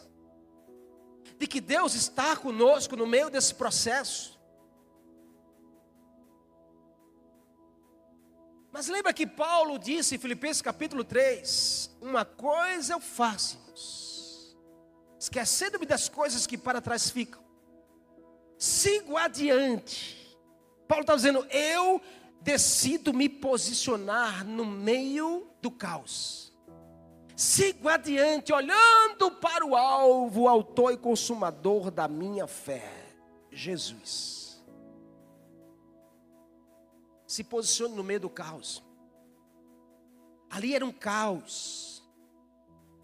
de 1.37 1.45
que 1.45 1.59
Deus 1.59 1.95
está 1.95 2.37
conosco 2.37 2.95
no 2.95 3.05
meio 3.05 3.29
desse 3.29 3.53
processo. 3.53 4.39
Mas 8.71 8.87
lembra 8.87 9.11
que 9.11 9.27
Paulo 9.27 9.77
disse 9.77 10.15
em 10.15 10.17
Filipenses 10.17 10.61
capítulo 10.61 11.03
3: 11.03 11.97
Uma 11.99 12.23
coisa 12.23 12.93
eu 12.93 13.01
faço, 13.01 13.59
esquecendo-me 15.19 15.85
das 15.85 16.07
coisas 16.07 16.47
que 16.47 16.57
para 16.57 16.79
trás 16.79 17.09
ficam 17.09 17.43
sigo 18.57 19.17
adiante. 19.17 20.37
Paulo 20.87 21.01
está 21.01 21.15
dizendo: 21.15 21.45
eu 21.49 22.01
decido 22.41 23.13
me 23.13 23.27
posicionar 23.27 24.45
no 24.45 24.65
meio 24.65 25.47
do 25.61 25.71
caos. 25.71 26.53
Sigo 27.35 27.89
adiante, 27.89 28.53
olhando 28.53 29.29
para 29.29 29.65
o 29.65 29.75
alvo, 29.75 30.47
autor 30.47 30.93
e 30.93 30.97
consumador 30.97 31.91
da 31.91 32.07
minha 32.07 32.47
fé, 32.47 32.89
Jesus. 33.51 34.63
Se 37.27 37.43
posicione 37.43 37.93
no 37.93 38.03
meio 38.03 38.21
do 38.21 38.29
caos. 38.29 38.81
Ali 40.49 40.73
era 40.73 40.85
um 40.85 40.91
caos. 40.91 42.01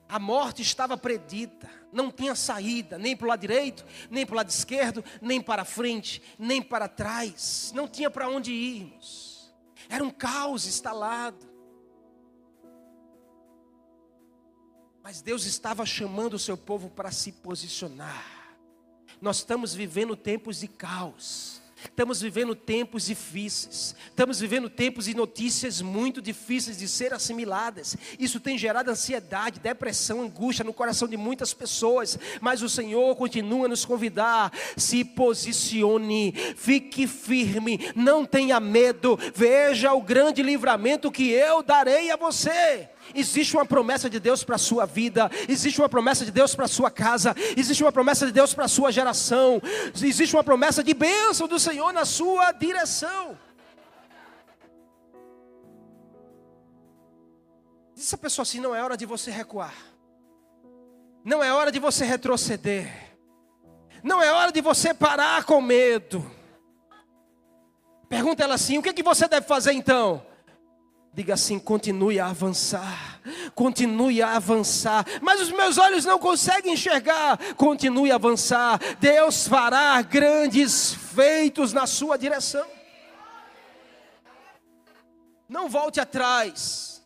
A 0.08 0.20
morte 0.20 0.62
estava 0.62 0.96
predita, 0.96 1.70
não 1.91 2.12
tinha 2.12 2.36
saída, 2.36 2.97
nem 2.97 3.15
para 3.15 3.25
o 3.25 3.30
lado 3.30 3.41
direito, 3.41 3.86
nem 4.10 4.25
para 4.25 4.34
o 4.34 4.38
lado 4.38 4.49
esquerdo, 4.49 5.04
nem 5.21 5.41
para 5.41 5.65
frente, 5.65 6.21
nem 6.38 6.62
para 6.62 6.88
trás, 6.88 7.71
não 7.75 7.88
tinha 7.88 8.10
para 8.10 8.30
onde 8.30 8.51
irmos. 8.51 9.54
Era 9.89 10.04
um 10.04 10.12
caos 10.12 10.65
instalado. 10.65 11.49
Mas 15.04 15.21
Deus 15.21 15.45
estava 15.45 15.86
chamando 15.86 16.36
o 16.36 16.39
seu 16.39 16.56
povo 16.56 16.89
para 16.89 17.12
se 17.12 17.32
posicionar. 17.32 18.56
Nós 19.19 19.38
estamos 19.38 19.73
vivendo 19.73 20.15
tempos 20.15 20.60
de 20.60 20.67
caos. 20.67 21.61
Estamos 21.84 22.22
vivendo 22.22 22.56
tempos 22.56 23.06
difíceis, 23.06 23.96
estamos 24.10 24.39
vivendo 24.39 24.70
tempos 24.70 25.08
e 25.08 25.13
notícias 25.13 25.82
muito 25.82 26.22
difíceis 26.22 26.78
de 26.78 26.88
ser 26.88 27.13
assimiladas. 27.13 27.98
Isso 28.20 28.39
tem 28.39 28.58
gerado 28.58 28.91
ansiedade, 28.91 29.60
depressão, 29.60 30.22
angústia 30.22 30.63
no 30.63 30.74
coração 30.74 31.08
de 31.08 31.17
muitas 31.17 31.54
pessoas, 31.54 32.17
mas 32.39 32.62
o 32.62 32.70
Senhor 32.70 33.15
continua 33.15 33.65
a 33.65 33.70
nos 33.70 33.84
convidar: 33.84 34.52
se 34.78 35.04
posicione, 35.04 36.34
fique 36.56 37.08
firme, 37.08 37.91
não 37.96 38.26
tenha 38.26 38.60
medo, 38.60 39.17
veja 39.34 39.94
o 39.94 40.02
grande 40.02 40.44
livramento 40.44 41.12
que 41.12 41.30
eu 41.32 41.63
darei 41.63 42.12
a 42.12 42.15
você. 42.15 42.89
Existe 43.13 43.56
uma 43.56 43.65
promessa 43.65 44.10
de 44.10 44.19
Deus 44.19 44.43
para 44.43 44.56
a 44.56 44.60
sua 44.60 44.86
vida, 44.86 45.30
existe 45.47 45.80
uma 45.82 45.89
promessa 45.89 46.26
de 46.26 46.32
Deus 46.32 46.56
para 46.56 46.65
a 46.65 46.67
sua 46.67 46.89
casa, 46.89 47.36
existe 47.58 47.84
uma 47.84 47.91
promessa 47.91 48.26
de 48.26 48.32
Deus 48.32 48.54
para 48.54 48.65
a 48.65 48.67
sua 48.67 48.91
geração, 48.91 49.62
existe 49.95 50.36
uma 50.36 50.43
promessa 50.43 50.84
de 50.84 50.93
bênção 50.93 51.47
do 51.47 51.60
Senhor 51.60 51.91
na 51.91 52.06
sua 52.06 52.52
direção. 52.52 53.38
Diz 57.95 58.13
a 58.13 58.17
pessoa 58.17 58.43
assim: 58.43 58.60
não 58.60 58.74
é 58.74 58.84
hora 58.84 58.97
de 58.97 59.06
você 59.06 59.30
recuar, 59.30 59.76
não 61.24 61.43
é 61.43 61.54
hora 61.54 61.71
de 61.71 61.80
você 61.80 62.04
retroceder, 62.04 62.91
não 64.04 64.24
é 64.24 64.32
hora 64.32 64.52
de 64.52 64.62
você 64.62 64.93
parar 64.93 65.43
com 65.43 65.62
medo. 65.62 66.26
Pergunta 68.10 68.43
ela 68.43 68.56
assim: 68.56 68.78
o 68.78 68.82
que, 68.82 68.89
é 68.89 68.93
que 68.93 69.04
você 69.04 69.28
deve 69.28 69.45
fazer 69.45 69.74
então? 69.74 70.26
Diga 71.13 71.34
assim: 71.34 71.60
continue 71.60 72.19
a 72.19 72.28
avançar, 72.28 73.19
continue 73.54 74.21
a 74.21 74.38
avançar. 74.38 75.06
Mas 75.21 75.41
os 75.41 75.52
meus 75.52 75.78
olhos 75.78 76.06
não 76.06 76.17
conseguem 76.17 76.74
enxergar. 76.74 77.38
Continue 77.56 78.12
a 78.12 78.15
avançar. 78.15 78.80
Deus 79.00 79.45
fará 79.45 80.02
grandes 80.02 80.93
feitos 80.93 81.74
na 81.74 81.86
sua 81.86 82.17
direção. 82.17 82.65
Não 85.50 85.67
volte 85.67 86.00
atrás. 86.00 87.04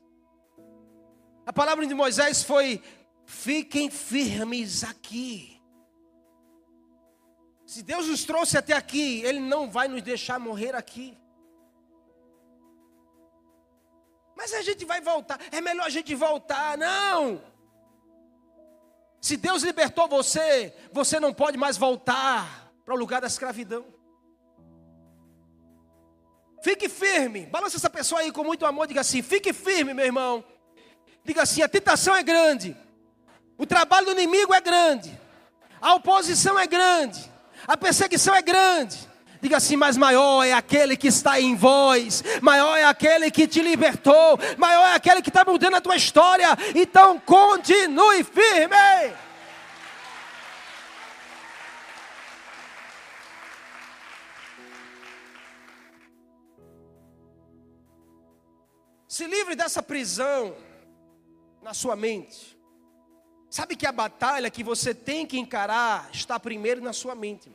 A 1.44 1.52
palavra 1.52 1.88
de 1.88 1.94
Moisés 1.96 2.44
foi: 2.44 2.84
fiquem 3.26 3.90
firmes 3.90 4.84
aqui. 4.84 5.60
Se 7.66 7.82
Deus 7.82 8.08
nos 8.08 8.24
trouxe 8.24 8.56
até 8.56 8.74
aqui, 8.74 9.22
Ele 9.24 9.40
não 9.40 9.68
vai 9.68 9.88
nos 9.88 10.04
deixar 10.04 10.40
morrer 10.40 10.76
aqui. 10.76 11.18
Gente 14.66 14.86
vai 14.86 15.00
voltar. 15.02 15.40
É 15.52 15.62
melhor 15.62 15.86
a 15.86 15.90
gente 15.90 16.14
voltar. 16.16 16.78
Não. 16.78 17.42
Se 19.22 19.38
Deus 19.38 19.64
libertou 19.64 20.08
você, 20.08 20.74
você 20.92 21.20
não 21.20 21.34
pode 21.34 21.58
mais 21.58 21.78
voltar 21.78 22.72
para 22.84 22.94
o 22.94 22.98
lugar 22.98 23.22
da 23.22 23.28
escravidão. 23.28 23.86
Fique 26.62 26.90
firme. 26.90 27.46
Balança 27.46 27.78
essa 27.78 27.90
pessoa 27.90 28.22
aí 28.22 28.32
com 28.32 28.44
muito 28.44 28.66
amor. 28.66 28.88
Diga 28.88 29.02
assim: 29.02 29.22
fique 29.22 29.54
firme, 29.54 29.94
meu 29.94 30.06
irmão. 30.06 30.44
Diga 31.24 31.44
assim: 31.44 31.62
a 31.62 31.68
tentação 31.68 32.16
é 32.16 32.24
grande. 32.24 32.76
O 33.58 33.66
trabalho 33.66 34.08
do 34.08 34.12
inimigo 34.12 34.54
é 34.54 34.62
grande. 34.62 35.20
A 35.82 35.94
oposição 35.96 36.58
é 36.60 36.68
grande. 36.68 37.32
A 37.68 37.78
perseguição 37.78 38.34
é 38.36 38.42
grande. 38.42 38.98
Diga 39.42 39.58
assim: 39.58 39.76
mas 39.76 39.98
maior 39.98 40.44
é 40.44 40.54
aquele 40.54 40.96
que 40.98 41.08
está 41.08 41.40
em 41.40 41.56
vós, 41.56 42.24
maior 42.42 42.78
é 42.78 42.86
aquele 42.86 43.30
que 43.30 43.48
te 43.48 43.62
libertou, 43.62 44.40
maior 44.58 44.88
é 44.88 44.96
aquele 44.96 45.22
que 45.22 45.30
está 45.30 45.44
mudando 45.46 45.76
a 45.76 45.82
tua 45.82 45.96
história. 45.96 46.50
Então 46.74 47.20
continue 47.20 48.24
firme. 48.24 49.16
Se 59.08 59.26
livre 59.28 59.56
dessa 59.56 59.82
prisão 59.82 60.54
na 61.62 61.74
sua 61.74 61.96
mente. 61.96 62.60
Sabe 63.50 63.78
que 63.78 63.88
a 63.88 63.92
batalha 63.92 64.52
que 64.52 64.62
você 64.62 64.94
tem 64.94 65.26
que 65.26 65.40
encarar 65.40 66.10
está 66.12 66.38
primeiro 66.38 66.82
na 66.82 66.92
sua 66.92 67.16
mente. 67.16 67.50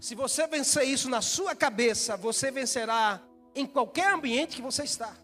Se 0.00 0.14
você 0.14 0.46
vencer 0.46 0.84
isso 0.84 1.08
na 1.08 1.22
sua 1.22 1.54
cabeça, 1.54 2.16
você 2.16 2.50
vencerá 2.50 3.22
em 3.54 3.66
qualquer 3.66 4.12
ambiente 4.12 4.56
que 4.56 4.62
você 4.62 4.84
está. 4.84 5.16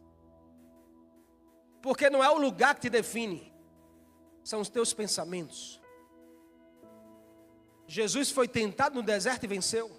Porque 1.82 2.08
não 2.10 2.22
é 2.22 2.30
o 2.30 2.38
lugar 2.38 2.74
que 2.74 2.82
te 2.82 2.90
define, 2.90 3.52
são 4.44 4.60
os 4.60 4.68
teus 4.68 4.92
pensamentos. 4.92 5.80
Jesus 7.86 8.30
foi 8.30 8.46
tentado 8.46 8.94
no 8.94 9.02
deserto 9.02 9.44
e 9.44 9.48
venceu. 9.48 9.90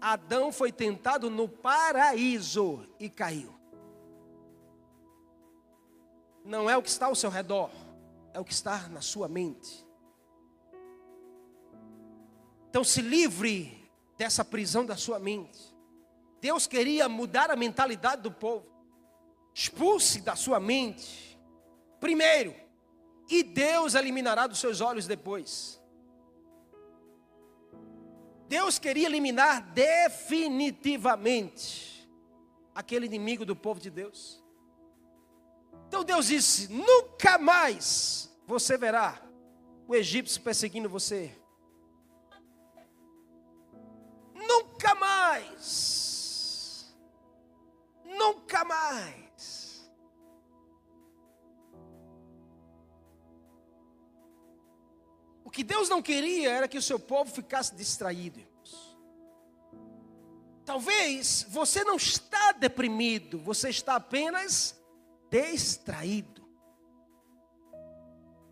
Adão 0.00 0.50
foi 0.50 0.72
tentado 0.72 1.28
no 1.28 1.46
paraíso 1.48 2.88
e 2.98 3.10
caiu. 3.10 3.54
Não 6.44 6.70
é 6.70 6.76
o 6.76 6.82
que 6.82 6.88
está 6.88 7.06
ao 7.06 7.14
seu 7.14 7.28
redor, 7.28 7.70
é 8.32 8.40
o 8.40 8.44
que 8.44 8.52
está 8.52 8.88
na 8.88 9.02
sua 9.02 9.28
mente. 9.28 9.86
Então 12.70 12.82
se 12.82 13.02
livre 13.02 13.90
dessa 14.16 14.44
prisão 14.44 14.86
da 14.86 14.96
sua 14.96 15.18
mente. 15.18 15.58
Deus 16.40 16.66
queria 16.66 17.08
mudar 17.08 17.50
a 17.50 17.56
mentalidade 17.56 18.22
do 18.22 18.30
povo. 18.30 18.66
Expulse 19.52 20.22
da 20.22 20.34
sua 20.34 20.58
mente 20.58 21.30
primeiro, 22.00 22.54
e 23.28 23.42
Deus 23.42 23.94
eliminará 23.94 24.46
dos 24.46 24.58
seus 24.58 24.80
olhos 24.80 25.06
depois. 25.06 25.78
Deus 28.48 28.78
queria 28.80 29.06
eliminar 29.06 29.70
definitivamente 29.72 32.10
aquele 32.74 33.06
inimigo 33.06 33.44
do 33.44 33.54
povo 33.54 33.78
de 33.78 33.90
Deus. 33.90 34.42
Então 35.86 36.02
Deus 36.02 36.26
disse: 36.26 36.72
nunca 36.72 37.38
mais 37.38 38.28
você 38.46 38.76
verá 38.76 39.22
o 39.86 39.94
egípcio 39.94 40.40
perseguindo 40.40 40.88
você. 40.88 41.32
Nunca 44.50 44.94
mais. 44.96 46.92
Nunca 48.04 48.64
mais. 48.64 49.88
O 55.44 55.50
que 55.50 55.62
Deus 55.62 55.88
não 55.88 56.02
queria 56.02 56.50
era 56.50 56.66
que 56.66 56.78
o 56.78 56.82
seu 56.82 56.98
povo 56.98 57.30
ficasse 57.30 57.76
distraído. 57.76 58.40
Talvez 60.64 61.46
você 61.48 61.84
não 61.84 61.96
está 61.96 62.50
deprimido, 62.52 63.38
você 63.38 63.70
está 63.70 63.96
apenas 63.96 64.76
distraído. 65.30 66.44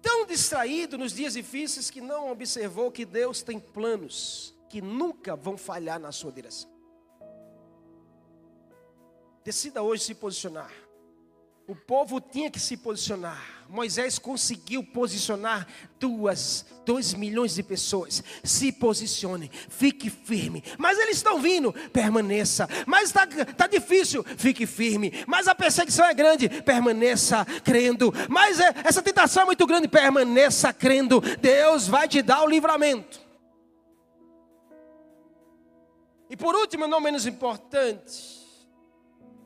Tão 0.00 0.26
distraído 0.26 0.96
nos 0.96 1.12
dias 1.12 1.32
difíceis 1.32 1.90
que 1.90 2.00
não 2.00 2.30
observou 2.30 2.92
que 2.92 3.04
Deus 3.04 3.42
tem 3.42 3.58
planos 3.58 4.57
que 4.68 4.80
nunca 4.80 5.34
vão 5.34 5.56
falhar 5.56 5.98
na 5.98 6.12
sua 6.12 6.32
direção. 6.32 6.70
Decida 9.44 9.82
hoje 9.82 10.04
se 10.04 10.14
posicionar. 10.14 10.70
O 11.68 11.76
povo 11.76 12.18
tinha 12.18 12.50
que 12.50 12.58
se 12.58 12.78
posicionar. 12.78 13.38
Moisés 13.68 14.18
conseguiu 14.18 14.82
posicionar 14.82 15.66
duas, 16.00 16.64
dois 16.86 17.12
milhões 17.12 17.54
de 17.54 17.62
pessoas. 17.62 18.24
Se 18.42 18.72
posicione, 18.72 19.50
fique 19.68 20.08
firme. 20.08 20.64
Mas 20.78 20.98
eles 20.98 21.18
estão 21.18 21.38
vindo, 21.38 21.70
permaneça. 21.92 22.66
Mas 22.86 23.10
está 23.10 23.26
tá 23.26 23.66
difícil, 23.66 24.24
fique 24.38 24.64
firme. 24.64 25.12
Mas 25.26 25.46
a 25.46 25.54
perseguição 25.54 26.06
é 26.06 26.14
grande, 26.14 26.48
permaneça 26.48 27.44
crendo. 27.62 28.14
Mas 28.30 28.58
é, 28.58 28.74
essa 28.82 29.02
tentação 29.02 29.42
é 29.42 29.46
muito 29.46 29.66
grande, 29.66 29.88
permaneça 29.88 30.72
crendo. 30.72 31.20
Deus 31.38 31.86
vai 31.86 32.08
te 32.08 32.22
dar 32.22 32.42
o 32.44 32.48
livramento. 32.48 33.27
E 36.30 36.36
por 36.36 36.54
último, 36.54 36.86
não 36.86 37.00
menos 37.00 37.26
importante, 37.26 38.38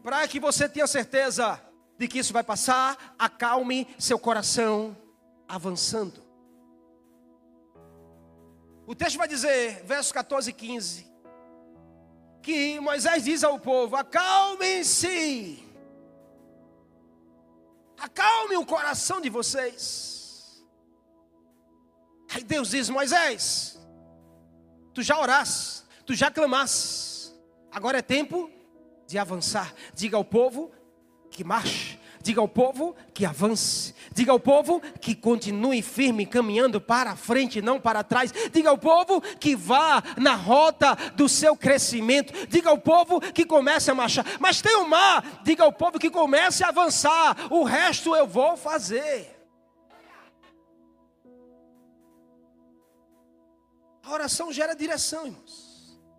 para 0.03 0.27
que 0.27 0.41
você 0.41 0.69
tenha 0.69 0.87
certeza 0.87 1.61
de 1.97 2.09
que 2.09 2.19
isso 2.19 2.33
vai 2.33 2.43
passar, 2.43 3.15
acalme 3.19 3.87
seu 3.99 4.19
coração 4.19 4.97
avançando. 5.47 6.21
O 8.85 8.95
texto 8.95 9.17
vai 9.17 9.29
dizer, 9.29 9.85
versos 9.85 10.11
14 10.11 10.51
e 10.51 10.53
15, 10.53 11.07
que 12.43 12.81
Moisés 12.81 13.23
diz 13.23 13.45
ao 13.45 13.61
povo: 13.61 13.95
acalmem-se, 13.95 15.63
acalme 17.97 18.57
o 18.57 18.67
coração 18.67 19.21
de 19.21 19.31
vocês. 19.31 20.65
Aí 22.35 22.43
Deus 22.43 22.71
diz: 22.71 22.89
Moisés, 22.91 23.79
tu 24.93 25.01
já 25.01 25.17
oraste 25.21 25.82
Tu 26.05 26.15
já 26.15 26.31
clamaste. 26.31 27.33
Agora 27.71 27.99
é 27.99 28.03
tempo 28.03 28.51
de 29.07 29.19
avançar. 29.19 29.75
Diga 29.95 30.17
ao 30.17 30.25
povo 30.25 30.71
que 31.31 31.45
marche. 31.45 31.99
Diga 32.23 32.41
ao 32.41 32.49
povo 32.49 32.95
que 33.13 33.27
avance. 33.27 33.95
Diga 34.13 34.31
ao 34.31 34.39
povo 34.39 34.81
que 35.01 35.15
continue 35.15 35.83
firme, 35.83 36.25
caminhando 36.25 36.81
para 36.81 37.17
frente, 37.17 37.61
não 37.61 37.81
para 37.81 38.05
trás. 38.05 38.33
Diga 38.53 38.71
ao 38.71 38.79
povo 38.79 39.21
que 39.21 39.57
vá 39.57 40.03
na 40.17 40.35
rota 40.35 40.95
do 41.17 41.29
seu 41.29 41.57
crescimento. 41.57 42.47
Diga 42.47 42.71
ao 42.71 42.79
povo 42.79 43.21
que 43.21 43.45
comece 43.45 43.91
a 43.91 43.95
marchar. 43.95 44.25
Mas 44.39 44.63
tem 44.63 44.77
o 44.77 44.89
mar. 44.89 45.41
Diga 45.43 45.65
ao 45.65 45.73
povo 45.73 45.99
que 45.99 46.11
comece 46.11 46.63
a 46.63 46.69
avançar. 46.69 47.37
O 47.51 47.65
resto 47.65 48.15
eu 48.15 48.27
vou 48.27 48.57
fazer. 48.57 49.31
A 54.05 54.13
oração 54.13 54.53
gera 54.53 54.75
direção, 54.75 55.27
irmãos. 55.27 55.62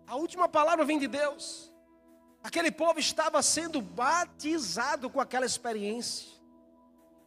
A 0.06 0.16
última 0.16 0.48
palavra 0.48 0.84
vem 0.84 0.98
de 0.98 1.08
Deus. 1.08 1.72
Aquele 2.42 2.70
povo 2.70 3.00
estava 3.00 3.42
sendo 3.42 3.80
batizado 3.80 5.08
com 5.08 5.20
aquela 5.20 5.46
experiência. 5.46 6.34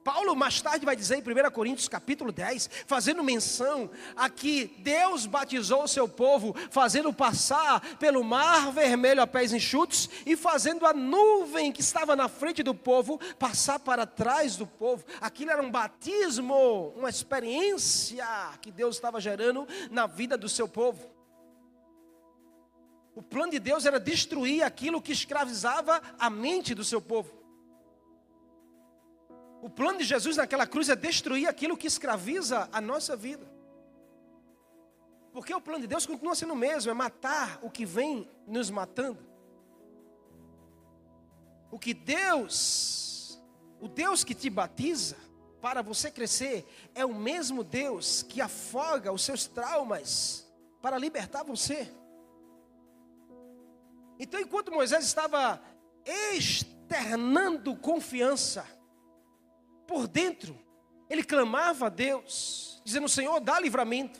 Paulo 0.04 0.38
mais 0.38 0.62
tarde 0.62 0.86
vai 0.86 0.96
dizer 0.96 1.18
em 1.18 1.22
1 1.22 1.52
Coríntios 1.52 1.90
capítulo 1.90 2.32
10, 2.32 2.70
fazendo 2.86 3.22
menção 3.22 3.90
a 4.16 4.30
que 4.30 4.68
Deus 4.80 5.26
batizou 5.26 5.84
o 5.84 5.88
seu 5.88 6.08
povo, 6.08 6.56
fazendo 6.72 7.12
passar 7.12 7.82
pelo 7.98 8.24
mar 8.24 8.72
vermelho 8.72 9.22
a 9.22 9.28
pés 9.28 9.52
enxutos 9.52 10.10
e 10.26 10.38
fazendo 10.38 10.86
a 10.86 10.94
nuvem 10.94 11.74
que 11.74 11.82
estava 11.82 12.16
na 12.16 12.30
frente 12.30 12.64
do 12.64 12.74
povo 12.74 13.20
passar 13.38 13.80
para 13.80 14.06
trás 14.06 14.56
do 14.56 14.66
povo. 14.66 15.04
Aquilo 15.20 15.52
era 15.52 15.62
um 15.62 15.70
batismo, 15.70 16.94
uma 16.96 17.10
experiência 17.10 18.26
que 18.62 18.72
Deus 18.72 18.96
estava 18.96 19.20
gerando 19.20 19.68
na 19.92 20.08
vida 20.08 20.38
do 20.38 20.48
seu 20.48 20.70
povo. 20.70 21.17
O 23.18 23.24
plano 23.24 23.52
de 23.52 23.58
Deus 23.58 23.84
era 23.84 24.00
destruir 24.00 24.62
aquilo 24.62 25.02
que 25.02 25.12
escravizava 25.12 26.00
a 26.20 26.30
mente 26.30 26.76
do 26.76 26.84
seu 26.84 27.02
povo. 27.02 27.34
O 29.60 29.72
plano 29.72 29.98
de 29.98 30.04
Jesus 30.04 30.38
naquela 30.38 30.68
cruz 30.68 30.88
é 30.88 30.96
destruir 30.96 31.48
aquilo 31.48 31.76
que 31.76 31.88
escraviza 31.88 32.70
a 32.72 32.80
nossa 32.80 33.16
vida. 33.16 33.52
Porque 35.34 35.52
o 35.52 35.60
plano 35.60 35.82
de 35.82 35.88
Deus 35.88 36.06
continua 36.06 36.36
sendo 36.36 36.54
o 36.54 36.56
mesmo, 36.56 36.92
é 36.92 36.94
matar 36.94 37.58
o 37.64 37.72
que 37.72 37.88
vem 37.88 38.30
nos 38.46 38.70
matando. 38.70 39.26
O 41.72 41.80
que 41.80 41.96
Deus, 41.96 43.42
o 43.82 43.88
Deus 43.88 44.24
que 44.24 44.36
te 44.36 44.48
batiza 44.48 45.18
para 45.60 45.82
você 45.82 46.12
crescer, 46.12 46.68
é 46.94 47.04
o 47.04 47.16
mesmo 47.16 47.64
Deus 47.64 48.22
que 48.22 48.42
afoga 48.42 49.12
os 49.12 49.24
seus 49.24 49.48
traumas 49.48 50.48
para 50.84 51.00
libertar 51.00 51.44
você. 51.44 51.92
Então, 54.20 54.40
enquanto 54.40 54.72
Moisés 54.72 55.06
estava 55.06 55.62
externando 56.06 57.76
confiança, 57.76 58.66
por 59.86 60.08
dentro, 60.08 60.58
ele 61.10 61.24
clamava 61.24 61.88
a 61.88 61.90
Deus, 61.90 62.82
dizendo: 62.84 63.08
Senhor, 63.08 63.40
dá 63.40 63.60
livramento. 63.60 64.20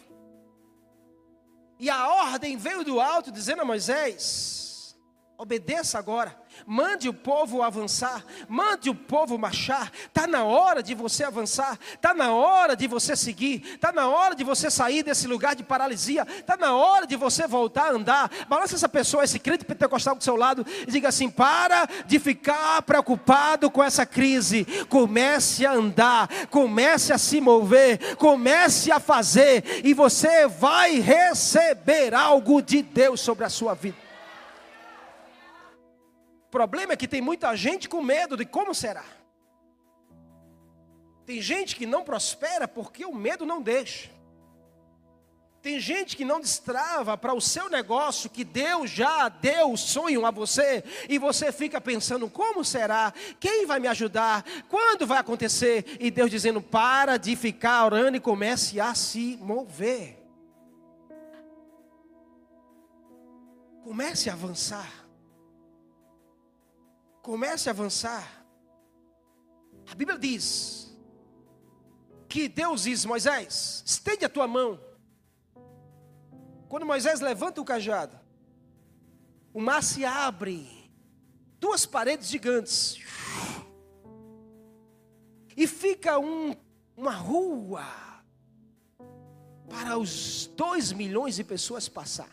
E 1.80 1.90
a 1.90 2.08
ordem 2.08 2.58
veio 2.58 2.84
do 2.84 3.00
alto, 3.00 3.32
dizendo 3.32 3.62
a 3.62 3.66
Moisés: 3.66 4.67
obedeça 5.38 6.00
agora. 6.00 6.36
Mande 6.66 7.08
o 7.08 7.14
povo 7.14 7.62
avançar, 7.62 8.26
mande 8.50 8.90
o 8.90 8.96
povo 8.96 9.38
marchar. 9.38 9.92
Está 10.08 10.26
na 10.26 10.44
hora 10.44 10.82
de 10.82 10.96
você 10.96 11.24
avançar, 11.24 11.78
está 11.94 12.14
na 12.14 12.32
hora 12.32 12.76
de 12.76 12.88
você 12.88 13.16
seguir, 13.16 13.62
está 13.76 13.92
na 13.92 14.08
hora 14.08 14.34
de 14.34 14.44
você 14.44 14.72
sair 14.72 15.04
desse 15.04 15.28
lugar 15.28 15.56
de 15.56 15.64
paralisia, 15.64 16.26
está 16.40 16.58
na 16.58 16.76
hora 16.76 17.06
de 17.06 17.16
você 17.16 17.46
voltar 17.46 17.90
a 17.90 17.92
andar. 17.92 18.32
Balança 18.50 18.74
essa 18.74 18.90
pessoa, 18.90 19.24
esse 19.24 19.38
crente 19.38 19.64
pentecostal 19.64 20.16
do 20.16 20.24
seu 20.24 20.36
lado 20.36 20.66
e 20.88 20.92
diga 20.92 21.10
assim: 21.10 21.30
para 21.30 21.88
de 22.08 22.18
ficar 22.18 22.82
preocupado 22.82 23.70
com 23.70 23.84
essa 23.84 24.06
crise, 24.06 24.66
comece 24.90 25.68
a 25.68 25.74
andar, 25.74 26.28
comece 26.50 27.14
a 27.14 27.18
se 27.20 27.40
mover, 27.40 28.16
comece 28.16 28.92
a 28.92 29.00
fazer, 29.00 29.86
e 29.86 29.94
você 29.94 30.48
vai 30.48 31.00
receber 31.00 32.16
algo 32.16 32.60
de 32.60 32.82
Deus 32.82 33.22
sobre 33.22 33.46
a 33.46 33.50
sua 33.50 33.76
vida. 33.76 34.07
O 36.48 36.50
problema 36.50 36.94
é 36.94 36.98
que 36.98 37.10
tem 37.10 37.22
muita 37.22 37.54
gente 37.58 37.90
com 37.90 38.02
medo 38.02 38.38
de 38.38 38.46
como 38.46 38.74
será. 38.74 39.04
Tem 41.26 41.42
gente 41.42 41.76
que 41.76 41.86
não 41.86 42.06
prospera 42.06 42.70
porque 42.70 43.06
o 43.06 43.14
medo 43.14 43.46
não 43.46 43.62
deixa. 43.62 44.10
Tem 45.62 45.78
gente 45.78 46.16
que 46.16 46.24
não 46.24 46.40
destrava 46.40 47.18
para 47.18 47.34
o 47.34 47.42
seu 47.42 47.70
negócio 47.70 48.30
que 48.30 48.46
Deus 48.46 48.90
já 48.90 49.28
deu 49.28 49.74
o 49.74 49.78
sonho 49.78 50.26
a 50.26 50.32
você 50.32 50.86
e 51.10 51.18
você 51.20 51.52
fica 51.52 51.82
pensando 51.82 52.30
como 52.30 52.64
será? 52.64 53.14
Quem 53.42 53.66
vai 53.66 53.78
me 53.78 53.90
ajudar? 53.90 54.46
Quando 54.70 55.06
vai 55.06 55.18
acontecer? 55.18 55.98
E 56.00 56.10
Deus 56.10 56.32
dizendo: 56.32 56.62
"Para 56.62 57.18
de 57.18 57.36
ficar 57.36 57.84
orando 57.84 58.16
e 58.16 58.22
comece 58.22 58.80
a 58.80 58.96
se 58.96 59.38
mover". 59.42 60.18
Comece 63.84 64.30
a 64.30 64.34
avançar. 64.34 65.07
Comece 67.28 67.68
a 67.68 67.74
avançar. 67.74 68.26
A 69.92 69.94
Bíblia 69.94 70.18
diz 70.18 70.98
que 72.30 72.48
Deus 72.48 72.84
diz: 72.84 73.04
Moisés, 73.04 73.84
estende 73.86 74.24
a 74.24 74.30
tua 74.30 74.48
mão. 74.48 74.80
Quando 76.70 76.86
Moisés 76.86 77.20
levanta 77.20 77.60
o 77.60 77.66
cajado, 77.66 78.18
o 79.54 79.60
mar 79.60 79.84
se 79.84 80.06
abre, 80.06 80.90
duas 81.60 81.86
paredes 81.86 82.30
gigantes, 82.30 82.98
e 85.58 85.68
fica 85.68 86.18
um, 86.18 86.56
uma 86.96 87.12
rua 87.12 87.84
para 89.68 89.98
os 89.98 90.48
dois 90.56 90.94
milhões 90.94 91.36
de 91.36 91.44
pessoas 91.44 91.90
passar. 91.90 92.30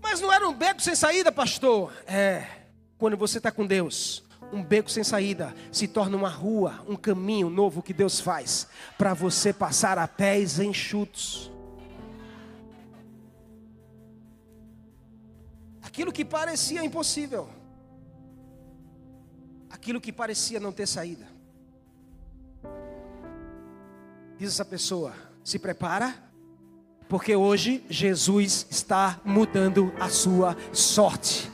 Mas 0.00 0.20
não 0.20 0.32
era 0.32 0.48
um 0.48 0.54
beco 0.54 0.80
sem 0.80 0.94
saída, 0.94 1.32
pastor. 1.32 1.92
É. 2.06 2.63
Quando 2.98 3.16
você 3.16 3.38
está 3.38 3.50
com 3.50 3.66
Deus, 3.66 4.24
um 4.52 4.62
beco 4.62 4.90
sem 4.90 5.02
saída 5.02 5.54
se 5.72 5.88
torna 5.88 6.16
uma 6.16 6.28
rua, 6.28 6.84
um 6.88 6.96
caminho 6.96 7.50
novo 7.50 7.82
que 7.82 7.92
Deus 7.92 8.20
faz 8.20 8.68
para 8.96 9.14
você 9.14 9.52
passar 9.52 9.98
a 9.98 10.06
pés 10.06 10.58
enxutos. 10.58 11.50
Aquilo 15.82 16.12
que 16.12 16.24
parecia 16.24 16.84
impossível, 16.84 17.48
aquilo 19.70 20.00
que 20.00 20.12
parecia 20.12 20.58
não 20.58 20.72
ter 20.72 20.86
saída. 20.86 21.26
Diz 24.38 24.50
essa 24.50 24.64
pessoa: 24.64 25.14
se 25.42 25.58
prepara, 25.58 26.14
porque 27.08 27.36
hoje 27.36 27.84
Jesus 27.88 28.66
está 28.70 29.20
mudando 29.24 29.92
a 30.00 30.08
sua 30.08 30.56
sorte. 30.72 31.53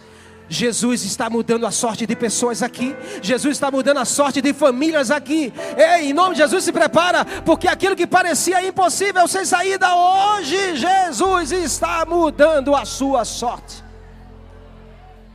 Jesus 0.52 1.04
está 1.04 1.30
mudando 1.30 1.64
a 1.64 1.70
sorte 1.70 2.04
de 2.04 2.16
pessoas 2.16 2.60
aqui. 2.60 2.96
Jesus 3.22 3.52
está 3.52 3.70
mudando 3.70 3.98
a 3.98 4.04
sorte 4.04 4.42
de 4.42 4.52
famílias 4.52 5.08
aqui. 5.08 5.52
Ei, 5.76 6.10
em 6.10 6.12
nome 6.12 6.34
de 6.34 6.40
Jesus, 6.40 6.64
se 6.64 6.72
prepara, 6.72 7.24
porque 7.46 7.68
aquilo 7.68 7.94
que 7.94 8.04
parecia 8.04 8.66
impossível 8.66 9.28
sem 9.28 9.44
saída, 9.44 9.94
hoje 9.94 10.76
Jesus 10.76 11.52
está 11.52 12.04
mudando 12.04 12.74
a 12.74 12.84
sua 12.84 13.24
sorte. 13.24 13.84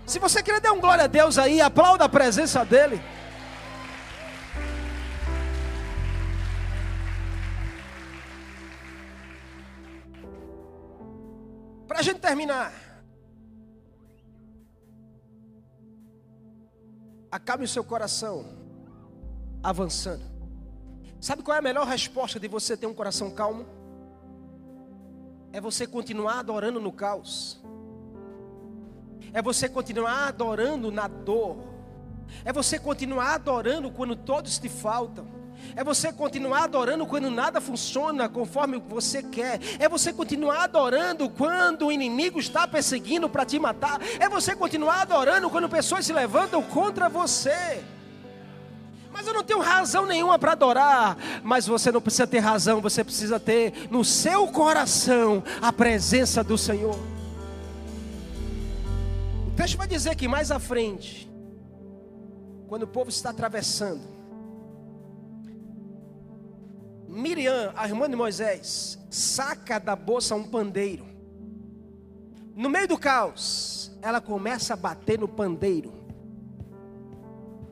Se 0.05 0.19
você 0.19 0.43
quer 0.43 0.59
dar 0.59 0.73
um 0.73 0.81
glória 0.81 1.05
a 1.05 1.07
Deus 1.07 1.39
aí, 1.39 1.61
aplauda 1.61 2.03
a 2.03 2.09
presença 2.09 2.65
dEle. 2.65 3.01
Para 11.87 11.99
a 11.99 12.03
gente 12.03 12.19
terminar. 12.19 12.84
Acabe 17.35 17.65
o 17.65 17.67
seu 17.67 17.83
coração 17.83 18.45
avançando. 19.61 20.23
Sabe 21.19 21.43
qual 21.43 21.53
é 21.53 21.59
a 21.59 21.61
melhor 21.61 21.85
resposta 21.85 22.39
de 22.39 22.47
você 22.47 22.77
ter 22.77 22.87
um 22.87 22.93
coração 22.93 23.29
calmo? 23.29 23.65
É 25.51 25.59
você 25.59 25.85
continuar 25.85 26.39
adorando 26.39 26.79
no 26.79 26.93
caos. 26.93 27.61
É 29.33 29.41
você 29.41 29.67
continuar 29.67 30.29
adorando 30.29 30.89
na 30.89 31.09
dor. 31.09 31.57
É 32.45 32.53
você 32.53 32.79
continuar 32.79 33.33
adorando 33.33 33.91
quando 33.91 34.15
todos 34.15 34.57
te 34.57 34.69
faltam. 34.69 35.27
É 35.75 35.83
você 35.83 36.11
continuar 36.11 36.63
adorando 36.65 37.05
quando 37.05 37.29
nada 37.31 37.61
funciona 37.61 38.27
conforme 38.27 38.77
você 38.77 39.23
quer. 39.23 39.59
É 39.79 39.87
você 39.87 40.11
continuar 40.11 40.63
adorando 40.63 41.29
quando 41.29 41.87
o 41.87 41.91
inimigo 41.91 42.39
está 42.39 42.67
perseguindo 42.67 43.29
para 43.29 43.45
te 43.45 43.59
matar. 43.59 44.01
É 44.19 44.27
você 44.27 44.55
continuar 44.55 45.01
adorando 45.01 45.49
quando 45.49 45.69
pessoas 45.69 46.05
se 46.05 46.13
levantam 46.13 46.61
contra 46.61 47.07
você. 47.07 47.83
Mas 49.11 49.25
eu 49.27 49.33
não 49.33 49.43
tenho 49.45 49.61
razão 49.61 50.05
nenhuma 50.05 50.37
para 50.37 50.51
adorar. 50.51 51.17
Mas 51.41 51.65
você 51.65 51.89
não 51.91 52.01
precisa 52.01 52.27
ter 52.27 52.39
razão, 52.39 52.81
você 52.81 53.01
precisa 53.03 53.39
ter 53.39 53.87
no 53.89 54.03
seu 54.03 54.45
coração 54.47 55.41
a 55.61 55.71
presença 55.71 56.43
do 56.43 56.57
Senhor. 56.57 56.99
O 59.47 59.51
texto 59.55 59.77
vai 59.77 59.87
dizer 59.87 60.15
que 60.15 60.27
mais 60.27 60.51
à 60.51 60.59
frente, 60.59 61.31
quando 62.67 62.83
o 62.83 62.87
povo 62.87 63.09
está 63.09 63.29
atravessando, 63.29 64.14
Miriam, 67.15 67.71
a 67.77 67.87
irmã 67.87 68.09
de 68.09 68.15
Moisés, 68.15 68.99
saca 69.09 69.79
da 69.79 69.95
bolsa 69.95 70.35
um 70.35 70.43
pandeiro. 70.43 71.05
No 72.53 72.69
meio 72.69 72.89
do 72.89 72.97
caos, 72.97 73.97
ela 74.01 74.19
começa 74.19 74.73
a 74.73 74.77
bater 74.77 75.17
no 75.17 75.25
pandeiro. 75.25 75.93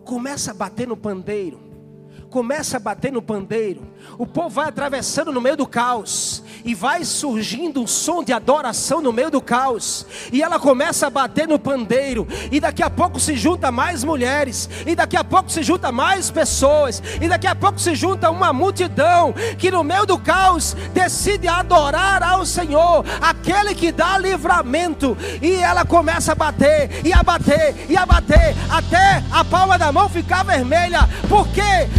Começa 0.06 0.52
a 0.52 0.54
bater 0.54 0.88
no 0.88 0.96
pandeiro. 0.96 1.60
Começa 2.34 2.78
a 2.78 2.80
bater 2.80 3.12
no 3.12 3.22
pandeiro. 3.22 3.84
O 4.18 4.26
povo 4.26 4.50
vai 4.50 4.68
atravessando 4.68 5.32
no 5.32 5.40
meio 5.40 5.56
do 5.56 5.68
caos 5.68 6.44
e 6.66 6.74
vai 6.74 7.06
surgindo 7.06 7.80
um 7.80 7.86
som 7.86 8.24
de 8.24 8.34
adoração 8.34 9.02
no 9.02 9.14
meio 9.14 9.30
do 9.30 9.42
caos, 9.42 10.06
e 10.32 10.42
ela 10.42 10.60
começa 10.60 11.08
a 11.08 11.10
bater 11.10 11.48
no 11.48 11.60
pandeiro, 11.60 12.28
e 12.52 12.60
daqui 12.60 12.82
a 12.82 12.90
pouco 12.90 13.20
se 13.20 13.36
junta 13.36 13.72
mais 13.72 14.04
mulheres, 14.04 14.70
e 14.86 14.96
daqui 14.96 15.18
a 15.18 15.24
pouco 15.24 15.52
se 15.52 15.62
junta 15.62 15.92
mais 15.92 16.32
pessoas, 16.32 17.04
e 17.22 17.28
daqui 17.28 17.48
a 17.48 17.54
pouco 17.54 17.80
se 17.80 17.94
junta 17.96 18.32
uma 18.32 18.54
multidão 18.54 19.34
que 19.58 19.70
no 19.70 19.84
meio 19.84 20.06
do 20.06 20.18
caos 20.18 20.74
decide 20.94 21.48
adorar 21.48 22.24
ao 22.24 22.46
Senhor, 22.46 23.06
aquele 23.22 23.76
que 23.76 23.92
dá 23.92 24.18
livramento, 24.18 25.18
e 25.42 25.52
ela 25.56 25.86
começa 25.86 26.32
a 26.32 26.36
bater, 26.36 27.06
e 27.06 27.12
a 27.12 27.22
bater, 27.22 27.76
e 27.90 27.98
a 27.98 28.06
bater, 28.06 28.56
até 28.70 29.22
a 29.32 29.44
palma 29.44 29.78
da 29.78 29.92
mão 29.92 30.08
ficar 30.08 30.44
vermelha. 30.44 31.10
Por 31.28 31.48
quê? 31.50 31.90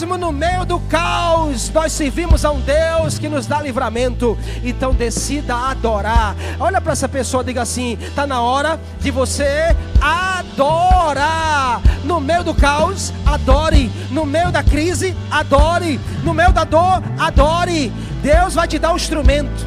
Mesmo 0.00 0.16
no 0.16 0.32
meio 0.32 0.64
do 0.64 0.80
caos, 0.80 1.68
nós 1.70 1.92
servimos 1.92 2.44
a 2.44 2.50
um 2.50 2.60
Deus 2.60 3.18
que 3.18 3.28
nos 3.28 3.46
dá 3.46 3.60
livramento. 3.60 4.36
Então 4.64 4.94
decida 4.94 5.54
adorar. 5.54 6.34
Olha 6.58 6.80
para 6.80 6.92
essa 6.92 7.08
pessoa, 7.08 7.44
diga 7.44 7.62
assim: 7.62 7.98
está 8.00 8.26
na 8.26 8.40
hora 8.40 8.80
de 8.98 9.10
você 9.10 9.76
adorar. 10.00 11.82
No 12.04 12.18
meio 12.20 12.42
do 12.42 12.54
caos, 12.54 13.12
adore. 13.26 13.90
No 14.10 14.24
meio 14.24 14.50
da 14.50 14.62
crise, 14.62 15.14
adore. 15.30 16.00
No 16.24 16.32
meio 16.32 16.52
da 16.52 16.64
dor, 16.64 17.02
adore. 17.18 17.92
Deus 18.22 18.54
vai 18.54 18.66
te 18.66 18.78
dar 18.78 18.92
o 18.92 18.96
instrumento. 18.96 19.66